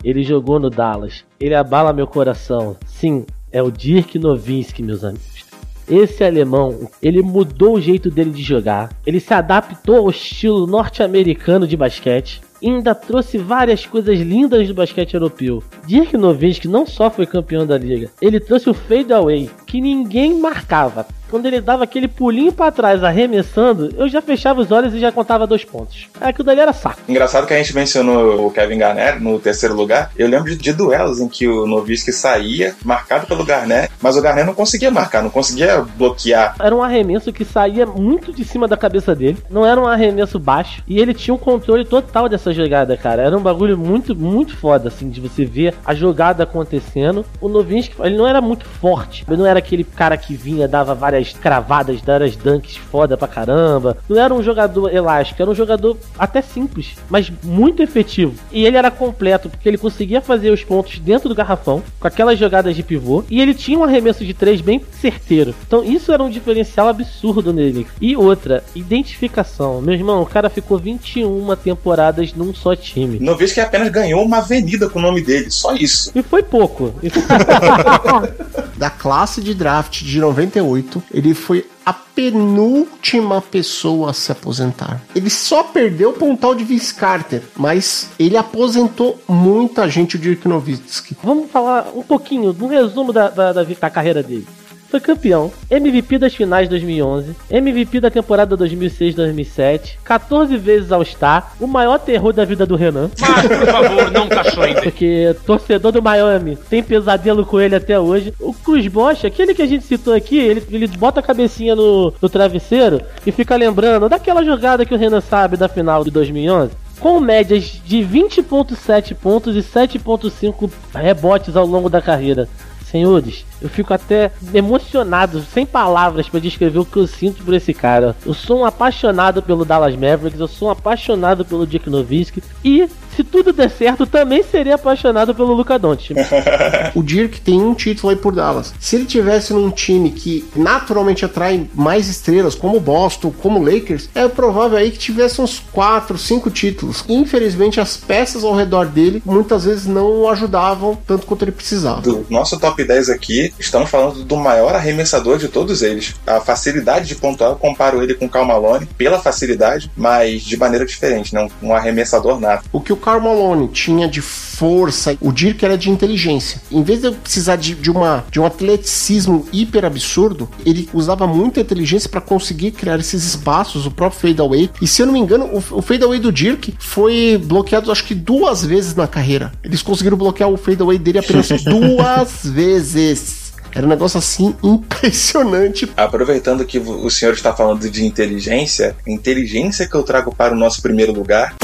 Ele 0.04 0.22
jogou 0.22 0.60
no 0.60 0.68
Dallas. 0.68 1.24
Ele 1.40 1.54
abala 1.54 1.94
meu 1.94 2.06
coração. 2.06 2.76
Sim, 2.86 3.24
é 3.50 3.62
o 3.62 3.70
Dirk 3.70 4.18
Nowitzki, 4.18 4.82
meus 4.82 5.02
amigos. 5.02 5.46
Esse 5.88 6.22
alemão, 6.22 6.90
ele 7.02 7.22
mudou 7.22 7.76
o 7.76 7.80
jeito 7.80 8.10
dele 8.10 8.30
de 8.30 8.42
jogar. 8.42 8.90
Ele 9.06 9.18
se 9.18 9.32
adaptou 9.32 9.96
ao 9.96 10.10
estilo 10.10 10.66
norte-americano 10.66 11.66
de 11.66 11.74
basquete. 11.74 12.42
Ainda 12.62 12.94
trouxe 12.94 13.38
várias 13.38 13.86
coisas 13.86 14.18
lindas 14.18 14.66
do 14.68 14.74
basquete 14.74 15.14
europeu. 15.14 15.62
Dirk 15.86 16.16
Nowitzki 16.16 16.68
não 16.68 16.86
só 16.86 17.10
foi 17.10 17.26
campeão 17.26 17.66
da 17.66 17.78
liga, 17.78 18.10
ele 18.20 18.40
trouxe 18.40 18.68
o 18.68 18.74
fade 18.74 19.12
away, 19.12 19.48
que 19.68 19.80
ninguém 19.80 20.40
marcava. 20.40 21.06
quando 21.30 21.46
ele 21.46 21.60
dava 21.60 21.84
aquele 21.84 22.08
pulinho 22.08 22.52
pra 22.52 22.72
trás 22.72 23.04
arremessando, 23.04 23.94
eu 23.96 24.08
já 24.08 24.20
fechava 24.20 24.60
os 24.60 24.70
olhos 24.70 24.94
e 24.94 24.98
já 24.98 25.12
contava 25.12 25.46
dois 25.46 25.64
pontos. 25.64 26.08
Aquilo 26.20 26.44
dali 26.44 26.60
era 26.60 26.72
saco. 26.72 27.00
Engraçado 27.08 27.46
que 27.46 27.54
a 27.54 27.58
gente 27.58 27.74
mencionou 27.74 28.46
o 28.46 28.50
Kevin 28.50 28.78
Garnett 28.78 29.22
no 29.22 29.38
terceiro 29.38 29.74
lugar. 29.74 30.10
Eu 30.16 30.28
lembro 30.28 30.50
de, 30.50 30.56
de 30.56 30.72
duelos 30.72 31.20
em 31.20 31.28
que 31.28 31.46
o 31.46 31.66
Nowitzki 31.66 32.12
saía, 32.12 32.74
marcado 32.82 33.26
pelo 33.26 33.44
Garnett, 33.44 33.92
mas 34.00 34.16
o 34.16 34.22
Garnett 34.22 34.46
não 34.46 34.54
conseguia 34.54 34.90
marcar, 34.90 35.22
não 35.22 35.30
conseguia 35.30 35.84
bloquear. 35.96 36.56
Era 36.58 36.74
um 36.74 36.82
arremesso 36.82 37.32
que 37.32 37.44
saía 37.44 37.84
muito 37.84 38.32
de 38.32 38.44
cima 38.44 38.66
da 38.66 38.76
cabeça 38.76 39.14
dele. 39.14 39.38
Não 39.50 39.66
era 39.66 39.80
um 39.80 39.86
arremesso 39.86 40.38
baixo. 40.38 40.82
E 40.86 40.98
ele 40.98 41.12
tinha 41.12 41.34
um 41.34 41.38
controle 41.38 41.84
total 41.84 42.28
dessa 42.28 42.52
jogada, 42.52 42.96
cara. 42.96 43.22
Era 43.22 43.36
um 43.36 43.42
bagulho 43.42 43.76
muito, 43.76 44.16
muito 44.16 44.56
foda, 44.56 44.88
assim, 44.88 45.10
de 45.10 45.20
você 45.20 45.44
ver 45.44 45.74
a 45.84 45.94
jogada 45.94 46.44
acontecendo. 46.44 47.24
O 47.40 47.48
Nowitzki, 47.48 47.94
ele 48.00 48.16
não 48.16 48.26
era 48.26 48.40
muito 48.40 48.64
forte. 48.64 49.24
Ele 49.28 49.36
não 49.36 49.46
era 49.46 49.57
aquele 49.58 49.84
cara 49.84 50.16
que 50.16 50.34
vinha, 50.34 50.68
dava 50.68 50.94
várias 50.94 51.32
cravadas, 51.32 52.00
várias 52.00 52.36
dunks 52.36 52.76
foda 52.76 53.16
pra 53.16 53.28
caramba. 53.28 53.96
Não 54.08 54.20
era 54.20 54.34
um 54.34 54.42
jogador 54.42 54.92
elástico, 54.92 55.42
era 55.42 55.50
um 55.50 55.54
jogador 55.54 55.96
até 56.18 56.42
simples, 56.42 56.96
mas 57.08 57.30
muito 57.42 57.82
efetivo. 57.82 58.34
E 58.52 58.64
ele 58.64 58.76
era 58.76 58.90
completo, 58.90 59.48
porque 59.48 59.68
ele 59.68 59.78
conseguia 59.78 60.20
fazer 60.20 60.50
os 60.50 60.64
pontos 60.64 60.98
dentro 60.98 61.28
do 61.28 61.34
garrafão, 61.34 61.82
com 61.98 62.08
aquelas 62.08 62.38
jogadas 62.38 62.74
de 62.74 62.82
pivô, 62.82 63.24
e 63.30 63.40
ele 63.40 63.54
tinha 63.54 63.78
um 63.78 63.84
arremesso 63.84 64.24
de 64.24 64.34
três 64.34 64.60
bem 64.60 64.82
certeiro. 65.00 65.54
Então 65.66 65.84
isso 65.84 66.12
era 66.12 66.22
um 66.22 66.30
diferencial 66.30 66.88
absurdo 66.88 67.52
nele. 67.52 67.86
E 68.00 68.16
outra, 68.16 68.62
identificação. 68.74 69.80
Meu 69.80 69.94
irmão, 69.94 70.22
o 70.22 70.26
cara 70.26 70.48
ficou 70.50 70.78
21 70.78 71.56
temporadas 71.56 72.32
num 72.32 72.54
só 72.54 72.74
time. 72.74 73.18
Nowitzki 73.18 73.60
apenas 73.60 73.90
ganhou 73.90 74.24
uma 74.24 74.38
avenida 74.38 74.88
com 74.88 74.98
o 74.98 75.02
nome 75.02 75.22
dele, 75.22 75.50
só 75.50 75.74
isso. 75.74 76.12
E 76.14 76.22
foi 76.22 76.42
pouco. 76.42 76.94
Da 78.78 78.90
classe 78.90 79.42
de 79.42 79.47
draft 79.54 80.02
de 80.02 80.20
98, 80.20 81.02
ele 81.12 81.34
foi 81.34 81.66
a 81.84 81.92
penúltima 81.92 83.40
pessoa 83.40 84.10
a 84.10 84.12
se 84.12 84.30
aposentar. 84.30 85.00
Ele 85.14 85.30
só 85.30 85.62
perdeu 85.62 86.12
para 86.12 86.26
um 86.26 86.36
tal 86.36 86.54
de 86.54 86.64
Vince 86.64 86.92
Carter, 86.94 87.42
mas 87.56 88.10
ele 88.18 88.36
aposentou 88.36 89.18
muita 89.26 89.88
gente, 89.88 90.16
o 90.16 90.18
Dirk 90.18 90.46
Nowitzki. 90.46 91.16
Vamos 91.22 91.50
falar 91.50 91.88
um 91.94 92.02
pouquinho, 92.02 92.54
um 92.60 92.66
resumo 92.66 93.12
da, 93.12 93.30
da, 93.30 93.52
da, 93.52 93.62
da 93.64 93.90
carreira 93.90 94.22
dele. 94.22 94.46
Foi 94.90 95.00
campeão, 95.00 95.52
MVP 95.70 96.16
das 96.16 96.34
finais 96.34 96.66
2011, 96.66 97.36
MVP 97.50 98.00
da 98.00 98.10
temporada 98.10 98.56
2006-2007, 98.56 99.98
14 100.02 100.56
vezes 100.56 100.90
All-Star, 100.90 101.52
o 101.60 101.66
maior 101.66 101.98
terror 101.98 102.32
da 102.32 102.42
vida 102.42 102.64
do 102.64 102.74
Renan. 102.74 103.10
Mas, 103.20 103.46
por 103.46 103.66
favor, 103.66 104.10
não 104.10 104.28
cachou 104.28 104.62
ainda. 104.62 104.80
Porque 104.80 105.36
torcedor 105.44 105.92
do 105.92 106.02
Miami 106.02 106.56
tem 106.70 106.82
pesadelo 106.82 107.44
com 107.44 107.60
ele 107.60 107.74
até 107.74 108.00
hoje. 108.00 108.32
O 108.40 108.54
Cruz 108.54 108.86
Bosch, 108.86 109.26
aquele 109.26 109.54
que 109.54 109.60
a 109.60 109.66
gente 109.66 109.84
citou 109.84 110.14
aqui, 110.14 110.38
ele, 110.38 110.64
ele 110.70 110.86
bota 110.86 111.20
a 111.20 111.22
cabecinha 111.22 111.76
no, 111.76 112.14
no 112.20 112.28
travesseiro 112.30 113.02
e 113.26 113.30
fica 113.30 113.56
lembrando 113.56 114.08
daquela 114.08 114.42
jogada 114.42 114.86
que 114.86 114.94
o 114.94 114.98
Renan 114.98 115.20
sabe 115.20 115.58
da 115.58 115.68
final 115.68 116.02
de 116.02 116.10
2011 116.10 116.72
com 116.98 117.20
médias 117.20 117.80
de 117.84 117.98
20.7 117.98 119.14
pontos 119.14 119.54
e 119.54 119.60
7.5 119.60 120.68
rebotes 120.94 121.56
ao 121.56 121.64
longo 121.64 121.88
da 121.88 122.02
carreira. 122.02 122.48
Senhores, 122.90 123.44
eu 123.60 123.68
fico 123.68 123.92
até 123.92 124.30
emocionado, 124.54 125.42
sem 125.42 125.66
palavras 125.66 126.28
para 126.28 126.40
descrever 126.40 126.78
o 126.78 126.84
que 126.84 126.96
eu 126.96 127.06
sinto 127.06 127.42
por 127.42 127.54
esse 127.54 127.74
cara. 127.74 128.16
Eu 128.24 128.34
sou 128.34 128.60
um 128.60 128.64
apaixonado 128.64 129.42
pelo 129.42 129.64
Dallas 129.64 129.94
Mavericks, 129.94 130.40
eu 130.40 130.48
sou 130.48 130.68
um 130.68 130.70
apaixonado 130.70 131.44
pelo 131.44 131.66
Dick 131.66 131.88
Nowitzki 131.88 132.42
e 132.64 132.88
se 133.18 133.24
tudo 133.24 133.52
der 133.52 133.68
certo, 133.68 134.06
também 134.06 134.44
seria 134.44 134.76
apaixonado 134.76 135.34
pelo 135.34 135.52
Luca 135.52 135.76
Doncic. 135.76 136.16
O 136.94 137.02
Dirk 137.02 137.40
tem 137.40 137.60
um 137.60 137.74
título 137.74 138.10
aí 138.10 138.16
por 138.16 138.32
Dallas. 138.32 138.72
Se 138.78 138.94
ele 138.94 139.04
tivesse 139.04 139.52
num 139.52 139.70
time 139.70 140.10
que 140.10 140.48
naturalmente 140.54 141.24
atrai 141.24 141.68
mais 141.74 142.08
estrelas, 142.08 142.54
como 142.54 142.78
Boston, 142.78 143.32
como 143.42 143.62
Lakers, 143.62 144.08
é 144.14 144.26
provável 144.28 144.78
aí 144.78 144.92
que 144.92 144.98
tivesse 144.98 145.40
uns 145.40 145.58
4, 145.72 146.16
5 146.16 146.50
títulos. 146.50 147.04
Infelizmente, 147.08 147.80
as 147.80 147.96
peças 147.96 148.44
ao 148.44 148.54
redor 148.54 148.86
dele 148.86 149.20
muitas 149.24 149.64
vezes 149.64 149.86
não 149.86 150.22
o 150.22 150.28
ajudavam 150.28 150.96
tanto 151.06 151.26
quanto 151.26 151.42
ele 151.42 151.52
precisava. 151.52 152.02
Do 152.02 152.24
nosso 152.30 152.58
top 152.58 152.84
10 152.84 153.10
aqui, 153.10 153.47
estamos 153.58 153.90
falando 153.90 154.24
do 154.24 154.36
maior 154.36 154.74
arremessador 154.74 155.38
de 155.38 155.48
todos 155.48 155.82
eles. 155.82 156.14
A 156.26 156.40
facilidade 156.40 157.06
de 157.06 157.14
pontuar, 157.14 157.50
eu 157.50 157.56
comparo 157.56 158.02
ele 158.02 158.14
com 158.14 158.26
o 158.26 158.28
Cal 158.28 158.44
Malone 158.44 158.86
pela 158.96 159.18
facilidade, 159.18 159.90
mas 159.96 160.42
de 160.42 160.56
maneira 160.56 160.84
diferente, 160.84 161.34
né? 161.34 161.48
Um 161.62 161.74
arremessador 161.74 162.40
nato. 162.40 162.64
O 162.72 162.80
que 162.80 162.92
o 162.92 162.96
Karl 162.96 163.20
Malone 163.20 163.68
tinha 163.68 164.08
de 164.08 164.20
força, 164.20 165.16
o 165.20 165.30
Dirk 165.30 165.64
era 165.64 165.78
de 165.78 165.88
inteligência. 165.88 166.60
Em 166.70 166.82
vez 166.82 167.00
de 167.00 167.06
eu 167.06 167.12
precisar 167.12 167.56
de, 167.56 167.74
de, 167.74 167.90
uma, 167.90 168.24
de 168.30 168.40
um 168.40 168.44
atleticismo 168.44 169.46
hiper 169.52 169.84
absurdo, 169.84 170.48
ele 170.66 170.88
usava 170.92 171.26
muita 171.26 171.60
inteligência 171.60 172.08
para 172.08 172.20
conseguir 172.20 172.72
criar 172.72 172.98
esses 172.98 173.24
espaços, 173.24 173.86
o 173.86 173.90
próprio 173.90 174.20
fadeaway. 174.20 174.70
E 174.82 174.86
se 174.86 175.00
eu 175.00 175.06
não 175.06 175.12
me 175.12 175.20
engano, 175.20 175.46
o, 175.46 175.78
o 175.78 175.82
fadeaway 175.82 176.18
do 176.18 176.32
Dirk 176.32 176.74
foi 176.78 177.40
bloqueado 177.42 177.92
acho 177.92 178.04
que 178.04 178.14
duas 178.14 178.64
vezes 178.64 178.94
na 178.94 179.06
carreira. 179.06 179.52
Eles 179.62 179.80
conseguiram 179.80 180.16
bloquear 180.16 180.48
o 180.48 180.56
fadeaway 180.56 180.98
dele 180.98 181.18
apenas 181.18 181.48
duas 181.62 182.44
vezes. 182.44 183.37
Era 183.78 183.86
um 183.86 183.90
negócio 183.90 184.18
assim 184.18 184.56
impressionante. 184.60 185.88
Aproveitando 185.96 186.64
que 186.64 186.80
o 186.80 187.08
senhor 187.08 187.32
está 187.32 187.54
falando 187.54 187.88
de 187.88 188.04
inteligência, 188.04 188.96
a 189.06 189.10
inteligência 189.10 189.86
que 189.86 189.94
eu 189.94 190.02
trago 190.02 190.34
para 190.34 190.52
o 190.52 190.56
nosso 190.56 190.82
primeiro 190.82 191.12
lugar 191.12 191.54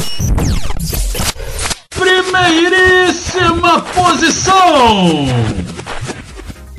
Primeiríssima 1.90 3.81
posição! 3.81 5.27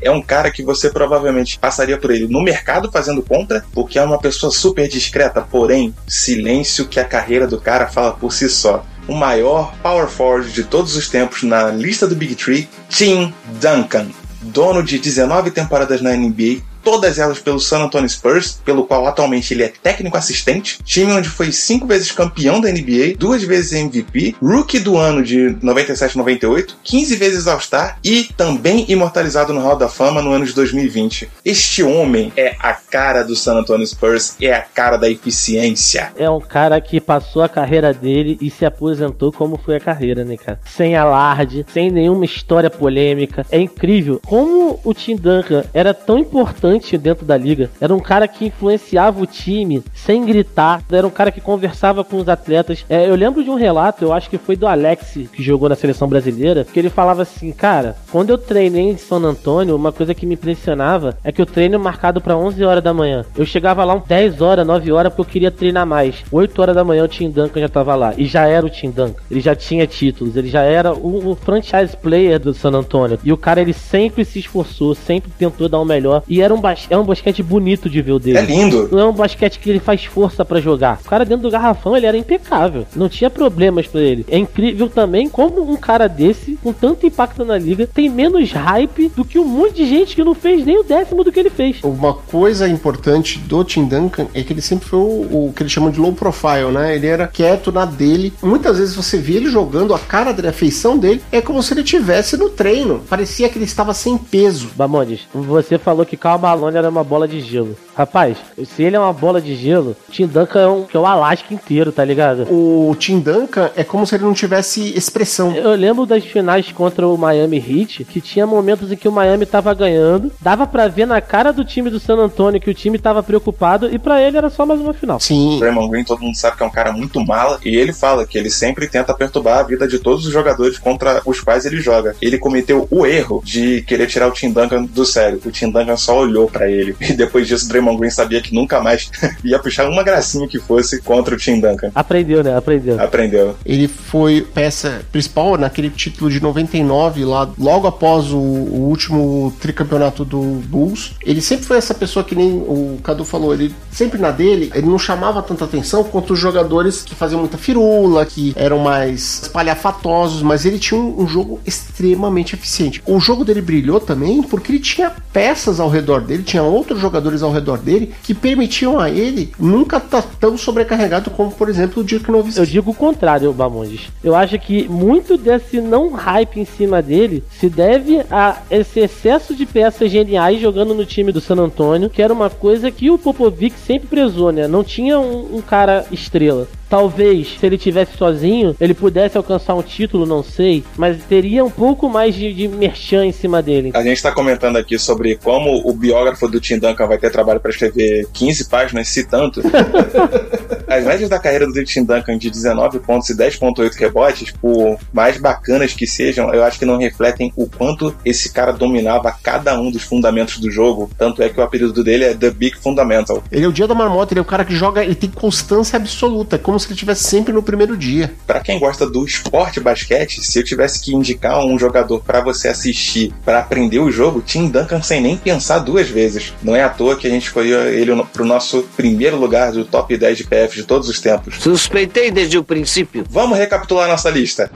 é 0.01 0.09
um 0.09 0.21
cara 0.21 0.51
que 0.51 0.63
você 0.63 0.89
provavelmente 0.89 1.59
passaria 1.59 1.97
por 1.97 2.11
ele 2.11 2.27
no 2.29 2.41
mercado 2.41 2.89
fazendo 2.89 3.21
compra, 3.21 3.65
porque 3.73 3.99
é 3.99 4.03
uma 4.03 4.19
pessoa 4.19 4.51
super 4.51 4.87
discreta, 4.87 5.41
porém, 5.41 5.93
silêncio 6.07 6.87
que 6.87 6.99
a 6.99 7.03
carreira 7.03 7.45
do 7.45 7.59
cara 7.59 7.87
fala 7.87 8.13
por 8.13 8.31
si 8.31 8.47
só. 8.47 8.85
O 9.07 9.13
maior 9.13 9.73
power 9.83 10.07
forward 10.07 10.51
de 10.53 10.63
todos 10.63 10.95
os 10.95 11.09
tempos 11.09 11.43
na 11.43 11.71
lista 11.71 12.07
do 12.07 12.15
Big 12.15 12.35
Tree, 12.35 12.69
Tim 12.87 13.33
Duncan, 13.59 14.07
dono 14.45 14.83
de 14.83 14.99
19 14.99 15.51
temporadas 15.51 16.01
na 16.01 16.15
NBA, 16.15 16.61
todas 16.85 17.17
elas 17.17 17.39
pelo 17.39 17.59
San 17.59 17.79
Antonio 17.79 18.07
Spurs, 18.07 18.61
pelo 18.63 18.85
qual 18.85 19.07
atualmente 19.07 19.53
ele 19.53 19.63
é 19.63 19.67
técnico 19.67 20.15
assistente, 20.15 20.77
time 20.83 21.11
onde 21.11 21.27
foi 21.27 21.51
cinco 21.51 21.87
vezes 21.87 22.11
campeão 22.11 22.61
da 22.61 22.71
NBA, 22.71 23.15
duas 23.17 23.43
vezes 23.43 23.73
MVP, 23.73 24.35
rookie 24.39 24.79
do 24.79 24.95
ano 24.95 25.23
de 25.23 25.57
97-98, 25.63 26.75
15 26.83 27.15
vezes 27.15 27.47
All-Star 27.47 27.97
e 28.03 28.25
também 28.37 28.85
imortalizado 28.87 29.51
no 29.51 29.61
Hall 29.61 29.75
da 29.75 29.89
Fama 29.89 30.21
no 30.21 30.31
ano 30.31 30.45
de 30.45 30.53
2020. 30.53 31.27
Este 31.43 31.81
homem 31.81 32.31
é 32.37 32.55
a 32.59 32.73
cara 32.73 33.23
do 33.23 33.35
San 33.35 33.55
Antonio 33.55 33.87
Spurs, 33.87 34.35
é 34.39 34.53
a 34.53 34.61
cara 34.61 34.97
da 34.97 35.09
eficiência. 35.09 36.13
É 36.15 36.29
um 36.29 36.39
cara 36.39 36.79
que 36.79 37.01
passou 37.01 37.41
a 37.41 37.49
carreira 37.49 37.91
dele 37.91 38.37
e 38.39 38.51
se 38.51 38.63
aposentou 38.63 39.31
como 39.31 39.57
foi 39.57 39.77
a 39.77 39.79
carreira, 39.79 40.23
né, 40.23 40.37
cara? 40.37 40.59
Sem 40.65 40.95
alarde, 40.95 41.65
sem 41.73 41.89
nenhuma 41.89 42.25
história 42.25 42.69
polêmica. 42.69 43.43
É 43.49 43.59
incrível 43.59 44.21
como 44.23 44.79
o 44.83 44.93
Tim 44.93 45.15
Duncan 45.15 45.63
era 45.73 45.91
tão 45.91 46.19
importante 46.19 46.74
dentro 46.97 47.25
da 47.25 47.37
liga. 47.37 47.69
Era 47.79 47.93
um 47.93 47.99
cara 47.99 48.27
que 48.27 48.45
influenciava 48.45 49.21
o 49.21 49.25
time 49.25 49.83
sem 49.93 50.25
gritar. 50.25 50.81
Era 50.91 51.07
um 51.07 51.11
cara 51.11 51.31
que 51.31 51.41
conversava 51.41 52.03
com 52.03 52.17
os 52.17 52.29
atletas. 52.29 52.85
É, 52.89 53.09
eu 53.09 53.15
lembro 53.15 53.43
de 53.43 53.49
um 53.49 53.55
relato, 53.55 54.03
eu 54.03 54.13
acho 54.13 54.29
que 54.29 54.37
foi 54.37 54.55
do 54.55 54.67
Alex, 54.67 55.19
que 55.31 55.43
jogou 55.43 55.69
na 55.69 55.75
seleção 55.75 56.07
brasileira, 56.07 56.65
que 56.65 56.79
ele 56.79 56.89
falava 56.89 57.21
assim: 57.21 57.51
Cara, 57.51 57.95
quando 58.11 58.29
eu 58.29 58.37
treinei 58.37 58.89
em 58.89 58.97
São 58.97 59.17
Antônio, 59.17 59.75
uma 59.75 59.91
coisa 59.91 60.13
que 60.13 60.25
me 60.25 60.35
impressionava 60.35 61.17
é 61.23 61.31
que 61.31 61.41
o 61.41 61.45
treino 61.45 61.79
marcado 61.79 62.21
para 62.21 62.37
11 62.37 62.63
horas 62.63 62.83
da 62.83 62.93
manhã. 62.93 63.25
Eu 63.37 63.45
chegava 63.45 63.83
lá 63.83 63.93
um 63.95 64.01
10 64.05 64.41
horas, 64.41 64.65
9 64.65 64.91
horas, 64.91 65.13
porque 65.13 65.21
eu 65.21 65.33
queria 65.33 65.51
treinar 65.51 65.85
mais. 65.85 66.23
8 66.31 66.61
horas 66.61 66.75
da 66.75 66.83
manhã 66.83 67.03
o 67.03 67.07
Tim 67.07 67.29
Duncan 67.29 67.59
já 67.59 67.69
tava 67.69 67.95
lá. 67.95 68.13
E 68.17 68.25
já 68.25 68.47
era 68.47 68.65
o 68.65 68.69
Tim 68.69 68.91
Duncan. 68.91 69.21
Ele 69.29 69.41
já 69.41 69.55
tinha 69.55 69.87
títulos, 69.87 70.35
ele 70.35 70.49
já 70.49 70.61
era 70.61 70.93
o, 70.93 71.31
o 71.31 71.35
franchise 71.35 71.95
player 71.97 72.39
do 72.39 72.53
San 72.53 72.71
Antônio. 72.71 73.19
E 73.23 73.31
o 73.31 73.37
cara, 73.37 73.61
ele 73.61 73.73
sempre 73.73 74.25
se 74.25 74.39
esforçou, 74.39 74.95
sempre 74.95 75.31
tentou 75.37 75.69
dar 75.69 75.79
o 75.79 75.85
melhor. 75.85 76.23
E 76.27 76.41
era 76.41 76.53
um 76.53 76.61
é 76.89 76.97
um 76.97 77.03
basquete 77.03 77.43
bonito 77.43 77.89
de 77.89 78.01
ver 78.01 78.13
o 78.13 78.19
dele. 78.19 78.37
É 78.37 78.41
lindo. 78.41 78.89
Não 78.91 78.99
é 78.99 79.05
um 79.05 79.13
basquete 79.13 79.59
que 79.59 79.69
ele 79.69 79.79
faz 79.79 80.05
força 80.05 80.43
para 80.43 80.59
jogar. 80.59 80.99
O 81.03 81.09
cara 81.09 81.25
dentro 81.25 81.43
do 81.43 81.51
garrafão, 81.51 81.95
ele 81.95 82.05
era 82.05 82.17
impecável. 82.17 82.85
Não 82.95 83.09
tinha 83.09 83.29
problemas 83.29 83.87
para 83.87 84.01
ele. 84.01 84.25
É 84.29 84.37
incrível 84.37 84.89
também 84.89 85.29
como 85.29 85.69
um 85.69 85.75
cara 85.75 86.07
desse, 86.07 86.57
com 86.63 86.73
tanto 86.73 87.05
impacto 87.05 87.43
na 87.43 87.57
liga, 87.57 87.87
tem 87.87 88.09
menos 88.09 88.51
hype 88.51 89.11
do 89.15 89.25
que 89.25 89.39
um 89.39 89.45
monte 89.45 89.75
de 89.75 89.85
gente 89.85 90.15
que 90.15 90.23
não 90.23 90.33
fez 90.33 90.65
nem 90.65 90.79
o 90.79 90.83
décimo 90.83 91.23
do 91.23 91.31
que 91.31 91.39
ele 91.39 91.49
fez. 91.49 91.77
Uma 91.83 92.13
coisa 92.13 92.67
importante 92.67 93.39
do 93.39 93.63
Tim 93.63 93.85
Duncan 93.85 94.27
é 94.33 94.43
que 94.43 94.53
ele 94.53 94.61
sempre 94.61 94.87
foi 94.87 94.99
o, 94.99 95.47
o 95.47 95.53
que 95.55 95.63
eles 95.63 95.71
chamam 95.71 95.91
de 95.91 95.99
low 95.99 96.13
profile, 96.13 96.71
né? 96.71 96.95
Ele 96.95 97.07
era 97.07 97.27
quieto 97.27 97.71
na 97.71 97.85
dele. 97.85 98.33
Muitas 98.41 98.77
vezes 98.77 98.95
você 98.95 99.17
via 99.17 99.37
ele 99.37 99.49
jogando, 99.49 99.93
a 99.93 99.99
cara 99.99 100.31
dele, 100.31 100.47
a 100.47 100.53
feição 100.53 100.97
dele, 100.97 101.21
é 101.31 101.41
como 101.41 101.61
se 101.61 101.73
ele 101.73 101.83
tivesse 101.83 102.37
no 102.37 102.49
treino. 102.49 103.01
Parecia 103.09 103.49
que 103.49 103.57
ele 103.57 103.65
estava 103.65 103.93
sem 103.93 104.17
peso. 104.17 104.69
Bamondes, 104.75 105.21
você 105.33 105.77
falou 105.77 106.05
que 106.05 106.17
calma 106.17 106.49
Malone 106.55 106.77
era 106.77 106.89
uma 106.89 107.03
bola 107.03 107.27
de 107.27 107.41
gelo. 107.41 107.75
Rapaz, 107.95 108.37
se 108.65 108.83
ele 108.83 108.95
é 108.95 108.99
uma 108.99 109.13
bola 109.13 109.41
de 109.41 109.55
gelo, 109.55 109.95
o 110.07 110.11
Tim 110.11 110.27
Duncan 110.27 110.59
é, 110.59 110.67
um, 110.67 110.83
que 110.83 110.97
é 110.97 110.99
o 110.99 111.05
Alasca 111.05 111.53
inteiro, 111.53 111.91
tá 111.91 112.03
ligado? 112.03 112.43
O 112.51 112.95
Tim 112.99 113.19
Duncan 113.19 113.71
é 113.75 113.83
como 113.83 114.05
se 114.05 114.15
ele 114.15 114.25
não 114.25 114.33
tivesse 114.33 114.95
expressão. 114.97 115.55
Eu 115.55 115.75
lembro 115.75 116.05
das 116.05 116.23
finais 116.23 116.71
contra 116.71 117.07
o 117.07 117.17
Miami 117.17 117.57
Heat, 117.57 118.03
que 118.05 118.19
tinha 118.19 118.45
momentos 118.45 118.91
em 118.91 118.95
que 118.95 119.07
o 119.07 119.11
Miami 119.11 119.45
tava 119.45 119.73
ganhando, 119.73 120.31
dava 120.41 120.67
pra 120.67 120.87
ver 120.87 121.05
na 121.05 121.21
cara 121.21 121.53
do 121.53 121.63
time 121.63 121.89
do 121.89 121.99
San 121.99 122.15
Antonio 122.17 122.59
que 122.59 122.69
o 122.69 122.73
time 122.73 122.99
tava 122.99 123.23
preocupado 123.23 123.93
e 123.93 123.97
pra 123.97 124.21
ele 124.21 124.37
era 124.37 124.49
só 124.49 124.65
mais 124.65 124.79
uma 124.81 124.93
final. 124.93 125.19
Sim. 125.19 125.55
O 125.55 125.59
Draymond 125.59 125.89
Green, 125.89 126.03
todo 126.03 126.21
mundo 126.21 126.35
sabe 126.35 126.57
que 126.57 126.63
é 126.63 126.65
um 126.65 126.71
cara 126.71 126.91
muito 126.91 127.23
mala, 127.25 127.59
e 127.63 127.75
ele 127.75 127.93
fala 127.93 128.25
que 128.25 128.37
ele 128.37 128.49
sempre 128.49 128.87
tenta 128.87 129.13
perturbar 129.13 129.59
a 129.59 129.63
vida 129.63 129.87
de 129.87 129.99
todos 129.99 130.25
os 130.25 130.33
jogadores 130.33 130.77
contra 130.77 131.21
os 131.25 131.39
quais 131.39 131.65
ele 131.65 131.79
joga. 131.79 132.15
Ele 132.21 132.37
cometeu 132.37 132.87
o 132.91 133.05
erro 133.05 133.41
de 133.43 133.81
querer 133.83 134.07
tirar 134.07 134.27
o 134.27 134.31
Tim 134.31 134.51
Duncan 134.51 134.83
do 134.83 135.05
sério. 135.05 135.39
O 135.45 135.51
Tim 135.51 135.69
Duncan 135.69 135.97
só 135.97 136.19
olhou 136.19 136.47
pra 136.49 136.69
ele. 136.69 136.95
E 137.05 137.13
depois 137.13 137.47
disso, 137.47 137.65
o 137.65 137.69
Draymond 137.69 137.84
Green 137.97 138.09
sabia 138.09 138.41
que 138.41 138.53
nunca 138.53 138.81
mais 138.81 139.09
ia 139.43 139.59
puxar 139.59 139.89
uma 139.89 140.03
gracinha 140.03 140.47
que 140.47 140.59
fosse 140.59 141.01
contra 141.01 141.35
o 141.35 141.37
Tim 141.37 141.59
Duncan. 141.59 141.91
Aprendeu, 141.93 142.43
né? 142.43 142.55
Aprendeu. 142.55 143.01
Aprendeu. 143.01 143.55
Ele 143.65 143.87
foi 143.87 144.41
peça 144.41 145.01
principal 145.11 145.57
naquele 145.57 145.89
título 145.89 146.29
de 146.29 146.39
99, 146.39 147.25
lá 147.25 147.49
logo 147.59 147.87
após 147.87 148.31
o, 148.31 148.37
o 148.37 148.87
último 148.89 149.53
tricampeonato 149.59 150.23
do 150.23 150.41
Bulls. 150.67 151.11
Ele 151.23 151.41
sempre 151.41 151.65
foi 151.65 151.77
essa 151.77 151.93
pessoa 151.93 152.23
que 152.23 152.35
nem 152.35 152.51
o 152.51 152.99
Cadu 153.03 153.25
falou, 153.25 153.53
ele 153.53 153.73
sempre 153.91 154.19
na 154.19 154.31
dele, 154.31 154.71
ele 154.73 154.87
não 154.87 154.99
chamava 154.99 155.41
tanta 155.41 155.65
atenção 155.65 156.03
quanto 156.03 156.33
os 156.33 156.39
jogadores 156.39 157.01
que 157.01 157.15
faziam 157.15 157.39
muita 157.39 157.57
firula, 157.57 158.25
que 158.25 158.53
eram 158.55 158.79
mais 158.79 159.43
espalhafatosos, 159.43 160.41
mas 160.41 160.65
ele 160.65 160.79
tinha 160.79 160.99
um, 160.99 161.23
um 161.23 161.27
jogo 161.27 161.59
extremamente 161.65 162.55
eficiente. 162.55 163.01
O 163.05 163.19
jogo 163.19 163.43
dele 163.43 163.61
brilhou 163.61 163.99
também 163.99 164.41
porque 164.43 164.71
ele 164.71 164.79
tinha 164.79 165.11
peças 165.31 165.79
ao 165.79 165.89
redor 165.89 166.21
dele, 166.21 166.43
tinha 166.43 166.63
outros 166.63 166.99
jogadores 166.99 167.41
ao 167.41 167.51
redor 167.51 167.74
dele 167.77 168.13
que 168.23 168.33
permitiam 168.33 168.99
a 168.99 169.09
ele 169.09 169.51
nunca 169.59 169.97
estar 169.97 170.21
tão 170.39 170.57
sobrecarregado 170.57 171.29
como, 171.29 171.51
por 171.51 171.69
exemplo, 171.69 172.01
o 172.01 172.05
Dirk 172.05 172.29
Nowitzki. 172.29 172.59
Eu 172.59 172.65
digo 172.65 172.91
o 172.91 172.95
contrário, 172.95 173.53
Bamondes. 173.53 174.09
Eu 174.23 174.35
acho 174.35 174.57
que 174.59 174.87
muito 174.87 175.37
desse 175.37 175.81
não 175.81 176.11
hype 176.11 176.59
em 176.59 176.65
cima 176.65 177.01
dele 177.01 177.43
se 177.59 177.69
deve 177.69 178.21
a 178.31 178.57
esse 178.69 178.99
excesso 178.99 179.55
de 179.55 179.65
peças 179.65 180.11
geniais 180.11 180.59
jogando 180.59 180.93
no 180.93 181.05
time 181.05 181.31
do 181.31 181.41
San 181.41 181.55
Antonio, 181.55 182.09
que 182.09 182.21
era 182.21 182.33
uma 182.33 182.49
coisa 182.49 182.91
que 182.91 183.09
o 183.09 183.17
Popovic 183.17 183.77
sempre 183.79 184.07
prezou, 184.07 184.51
né? 184.51 184.67
Não 184.67 184.83
tinha 184.83 185.19
um, 185.19 185.57
um 185.57 185.61
cara 185.61 186.05
estrela. 186.11 186.67
Talvez, 186.95 187.57
se 187.59 187.65
ele 187.65 187.77
tivesse 187.77 188.15
sozinho, 188.15 188.73
ele 188.79 188.93
pudesse 188.93 189.35
alcançar 189.35 189.75
um 189.75 189.81
título, 189.81 190.25
não 190.25 190.41
sei, 190.41 190.81
mas 190.95 191.21
teria 191.25 191.61
um 191.61 191.69
pouco 191.69 192.07
mais 192.07 192.33
de, 192.33 192.53
de 192.53 192.69
merchan 192.69 193.25
em 193.25 193.33
cima 193.33 193.61
dele. 193.61 193.91
A 193.93 194.01
gente 194.01 194.23
tá 194.23 194.31
comentando 194.31 194.77
aqui 194.77 194.97
sobre 194.97 195.35
como 195.35 195.81
o 195.85 195.91
biógrafo 195.91 196.47
do 196.47 196.57
Tim 196.57 196.79
Duncan 196.79 197.05
vai 197.05 197.17
ter 197.17 197.29
trabalho 197.29 197.59
para 197.59 197.71
escrever 197.71 198.29
15 198.31 198.69
páginas, 198.69 199.09
se 199.09 199.25
tanto. 199.25 199.59
As 200.87 201.03
médias 201.03 201.29
da 201.29 201.37
carreira 201.37 201.67
do 201.67 201.83
Tim 201.83 202.05
Duncan 202.05 202.37
de 202.37 202.49
19 202.49 202.99
pontos 202.99 203.29
e 203.29 203.35
10.8 203.35 203.93
rebotes, 203.95 204.51
por 204.51 204.97
mais 205.11 205.37
bacanas 205.37 205.93
que 205.93 206.07
sejam, 206.07 206.53
eu 206.53 206.63
acho 206.63 206.79
que 206.79 206.85
não 206.85 206.97
refletem 206.97 207.51
o 207.57 207.67
quanto 207.67 208.15
esse 208.23 208.53
cara 208.53 208.71
dominava 208.71 209.35
cada 209.43 209.77
um 209.77 209.91
dos 209.91 210.03
fundamentos 210.03 210.59
do 210.59 210.71
jogo. 210.71 211.09
Tanto 211.17 211.43
é 211.43 211.49
que 211.49 211.59
o 211.59 211.63
apelido 211.63 212.01
dele 212.01 212.23
é 212.23 212.33
The 212.33 212.51
Big 212.51 212.77
Fundamental. 212.77 213.43
Ele 213.51 213.65
é 213.65 213.67
o 213.67 213.73
dia 213.73 213.87
da 213.87 213.95
marmota, 213.95 214.31
ele 214.31 214.39
é 214.39 214.41
o 214.41 214.45
cara 214.45 214.63
que 214.63 214.75
joga, 214.75 215.03
ele 215.03 215.15
tem 215.15 215.29
constância 215.29 215.97
absoluta, 215.97 216.55
é 216.55 216.59
como 216.59 216.79
se 216.85 216.91
ele 216.91 216.95
estivesse 216.95 217.23
sempre 217.23 217.53
no 217.53 217.63
primeiro 217.63 217.97
dia. 217.97 218.33
Para 218.45 218.59
quem 218.59 218.79
gosta 218.79 219.09
do 219.09 219.25
esporte 219.25 219.79
basquete, 219.79 220.43
se 220.43 220.59
eu 220.59 220.63
tivesse 220.63 221.01
que 221.01 221.13
indicar 221.13 221.65
um 221.65 221.77
jogador 221.77 222.21
para 222.21 222.41
você 222.41 222.67
assistir, 222.67 223.33
para 223.43 223.59
aprender 223.59 223.99
o 223.99 224.11
jogo, 224.11 224.41
Tim 224.41 224.69
Duncan 224.69 225.01
sem 225.01 225.21
nem 225.21 225.37
pensar 225.37 225.79
duas 225.79 226.07
vezes. 226.07 226.53
Não 226.61 226.75
é 226.75 226.83
à 226.83 226.89
toa 226.89 227.15
que 227.15 227.27
a 227.27 227.29
gente 227.29 227.47
escolheu 227.47 227.87
ele 227.87 228.11
pro 228.31 228.45
nosso 228.45 228.83
primeiro 228.95 229.37
lugar 229.37 229.71
do 229.71 229.85
top 229.85 230.15
10 230.15 230.37
de 230.37 230.43
PF 230.43 230.75
de 230.75 230.83
todos 230.83 231.09
os 231.09 231.19
tempos. 231.19 231.55
Suspeitei 231.59 232.31
desde 232.31 232.57
o 232.57 232.63
princípio. 232.63 233.25
Vamos 233.29 233.57
recapitular 233.57 234.07
nossa 234.07 234.29
lista. 234.29 234.71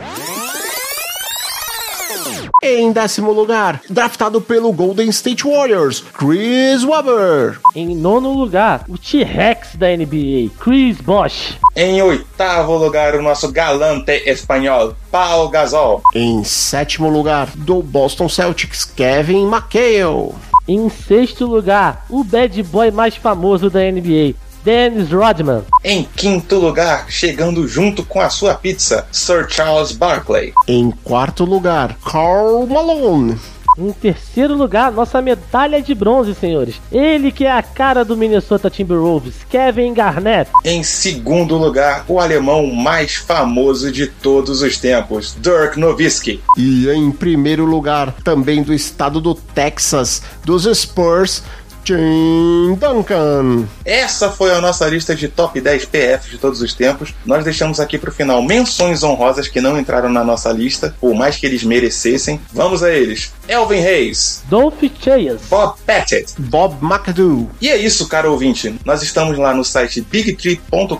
Em 2.61 2.91
décimo 2.91 3.31
lugar, 3.31 3.79
draftado 3.89 4.41
pelo 4.41 4.73
Golden 4.73 5.07
State 5.07 5.47
Warriors, 5.47 6.03
Chris 6.13 6.83
Webber. 6.83 7.57
Em 7.73 7.95
nono 7.95 8.33
lugar, 8.33 8.83
o 8.89 8.97
T-Rex 8.97 9.77
da 9.77 9.87
NBA, 9.95 10.51
Chris 10.59 10.99
Bosh. 10.99 11.57
Em 11.73 12.01
oitavo 12.01 12.75
lugar, 12.75 13.15
o 13.15 13.21
nosso 13.21 13.49
galante 13.49 14.11
espanhol, 14.25 14.93
Paul 15.09 15.47
Gasol. 15.47 16.01
Em 16.13 16.43
sétimo 16.43 17.09
lugar, 17.09 17.47
do 17.55 17.81
Boston 17.81 18.27
Celtics, 18.27 18.83
Kevin 18.83 19.47
McHale. 19.47 20.35
Em 20.67 20.89
sexto 20.89 21.45
lugar, 21.45 22.05
o 22.09 22.25
bad 22.25 22.61
boy 22.63 22.91
mais 22.91 23.15
famoso 23.15 23.69
da 23.69 23.79
NBA, 23.89 24.35
Dennis 24.63 25.11
Rodman. 25.11 25.63
Em 25.83 26.07
quinto 26.15 26.55
lugar, 26.57 27.05
chegando 27.09 27.67
junto 27.67 28.03
com 28.03 28.21
a 28.21 28.29
sua 28.29 28.55
pizza, 28.55 29.05
Sir 29.11 29.47
Charles 29.49 29.91
Barkley. 29.91 30.53
Em 30.67 30.91
quarto 31.03 31.45
lugar, 31.45 31.95
Carl 32.03 32.65
Malone. 32.67 33.37
Em 33.79 33.93
terceiro 33.93 34.55
lugar, 34.55 34.91
nossa 34.91 35.21
medalha 35.21 35.81
de 35.81 35.95
bronze, 35.95 36.35
senhores. 36.35 36.81
Ele 36.91 37.31
que 37.31 37.45
é 37.45 37.51
a 37.51 37.63
cara 37.63 38.03
do 38.03 38.17
Minnesota 38.17 38.69
Timberwolves, 38.69 39.35
Kevin 39.49 39.93
Garnett. 39.93 40.51
Em 40.65 40.83
segundo 40.83 41.55
lugar, 41.55 42.03
o 42.07 42.19
alemão 42.19 42.67
mais 42.67 43.15
famoso 43.15 43.89
de 43.89 44.07
todos 44.07 44.61
os 44.61 44.77
tempos, 44.77 45.33
Dirk 45.39 45.79
Nowitzki. 45.79 46.41
E 46.57 46.89
em 46.89 47.09
primeiro 47.09 47.63
lugar, 47.63 48.13
também 48.21 48.61
do 48.61 48.73
estado 48.73 49.21
do 49.21 49.33
Texas, 49.33 50.21
dos 50.43 50.65
Spurs, 50.77 51.41
Tim 51.83 52.75
Duncan. 52.79 53.67
Essa 53.83 54.29
foi 54.29 54.51
a 54.53 54.61
nossa 54.61 54.87
lista 54.87 55.15
de 55.15 55.27
top 55.27 55.59
10 55.59 55.85
PF 55.85 56.29
de 56.29 56.37
todos 56.37 56.61
os 56.61 56.73
tempos. 56.73 57.13
Nós 57.25 57.43
deixamos 57.43 57.79
aqui 57.79 57.97
pro 57.97 58.11
final 58.11 58.41
menções 58.41 59.03
honrosas 59.03 59.47
que 59.47 59.61
não 59.61 59.77
entraram 59.77 60.09
na 60.09 60.23
nossa 60.23 60.51
lista, 60.51 60.95
por 60.99 61.13
mais 61.13 61.37
que 61.37 61.45
eles 61.45 61.63
merecessem. 61.63 62.39
Vamos 62.53 62.83
a 62.83 62.91
eles. 62.91 63.31
Elvin 63.49 63.79
Reis, 63.79 64.43
Dolph 64.47 64.83
Chayes, 65.01 65.41
Bob 65.49 65.75
Pettit, 65.83 66.35
Bob 66.37 66.75
McAdoo. 66.83 67.49
E 67.59 67.67
é 67.67 67.75
isso, 67.75 68.07
caro 68.07 68.31
ouvinte. 68.31 68.75
Nós 68.85 69.01
estamos 69.01 69.39
lá 69.39 69.55
no 69.55 69.65
site 69.65 70.01
bigtree.com.br, 70.01 70.95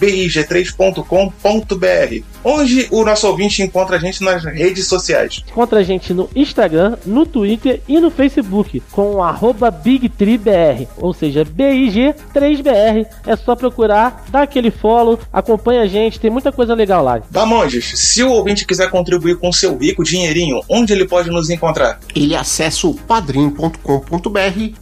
big3.com.br, 0.00 2.24
onde 2.42 2.88
o 2.90 3.04
nosso 3.04 3.28
ouvinte 3.28 3.62
encontra 3.62 3.94
a 3.94 4.00
gente 4.00 4.24
nas 4.24 4.44
redes 4.44 4.88
sociais. 4.88 5.44
Encontra 5.48 5.78
a 5.78 5.84
gente 5.84 6.12
no 6.12 6.28
Instagram, 6.34 6.96
no 7.06 7.24
Twitter 7.24 7.80
e 7.86 8.00
no 8.00 8.10
Facebook 8.10 8.82
com 8.90 9.14
o 9.14 9.22
arroba 9.22 9.70
BigTreeBR, 9.70 10.88
ou 10.96 11.14
seja, 11.14 11.44
BIG3BR. 11.44 13.06
É 13.24 13.36
só 13.36 13.54
procurar, 13.54 14.24
dá 14.30 14.42
aquele 14.42 14.72
follow, 14.72 15.16
acompanha 15.32 15.82
a 15.82 15.86
gente, 15.86 16.18
tem 16.18 16.30
muita 16.30 16.50
coisa 16.50 16.74
legal 16.74 17.04
lá. 17.04 17.22
Bamondes, 17.30 18.00
se 18.00 18.20
o 18.24 18.32
ouvinte 18.32 18.66
quiser 18.66 18.90
contribuir 18.90 19.38
com 19.38 19.52
seu 19.52 19.78
rico 19.78 20.02
dinheirinho, 20.02 20.60
onde 20.68 20.92
ele 20.92 21.06
pode 21.06 21.30
nos 21.30 21.51
encontrar? 21.52 21.98
Ele 22.14 22.34
acessa 22.34 22.86
o 22.86 22.94
padrim.com.br 22.94 23.78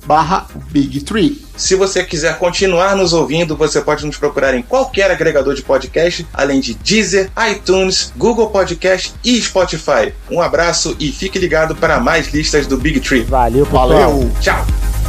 barra 0.06 0.46
Big3. 0.72 1.50
Se 1.56 1.74
você 1.74 2.02
quiser 2.02 2.38
continuar 2.38 2.96
nos 2.96 3.12
ouvindo, 3.12 3.56
você 3.56 3.80
pode 3.80 4.06
nos 4.06 4.16
procurar 4.16 4.54
em 4.54 4.62
qualquer 4.62 5.10
agregador 5.10 5.54
de 5.54 5.62
podcast, 5.62 6.26
além 6.32 6.60
de 6.60 6.74
Deezer, 6.74 7.30
iTunes, 7.50 8.12
Google 8.16 8.48
Podcast 8.48 9.12
e 9.22 9.40
Spotify. 9.42 10.14
Um 10.30 10.40
abraço 10.40 10.96
e 10.98 11.12
fique 11.12 11.38
ligado 11.38 11.76
para 11.76 12.00
mais 12.00 12.32
listas 12.32 12.66
do 12.66 12.78
Big 12.78 13.00
Tree. 13.00 13.24
Valeu, 13.24 13.66
pessoal. 13.66 13.88
Valeu! 13.88 14.30
Tchau! 14.40 14.99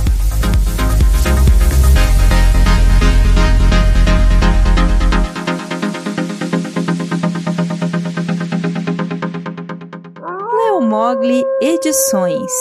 Mogli 10.91 11.41
Edições. 11.61 12.51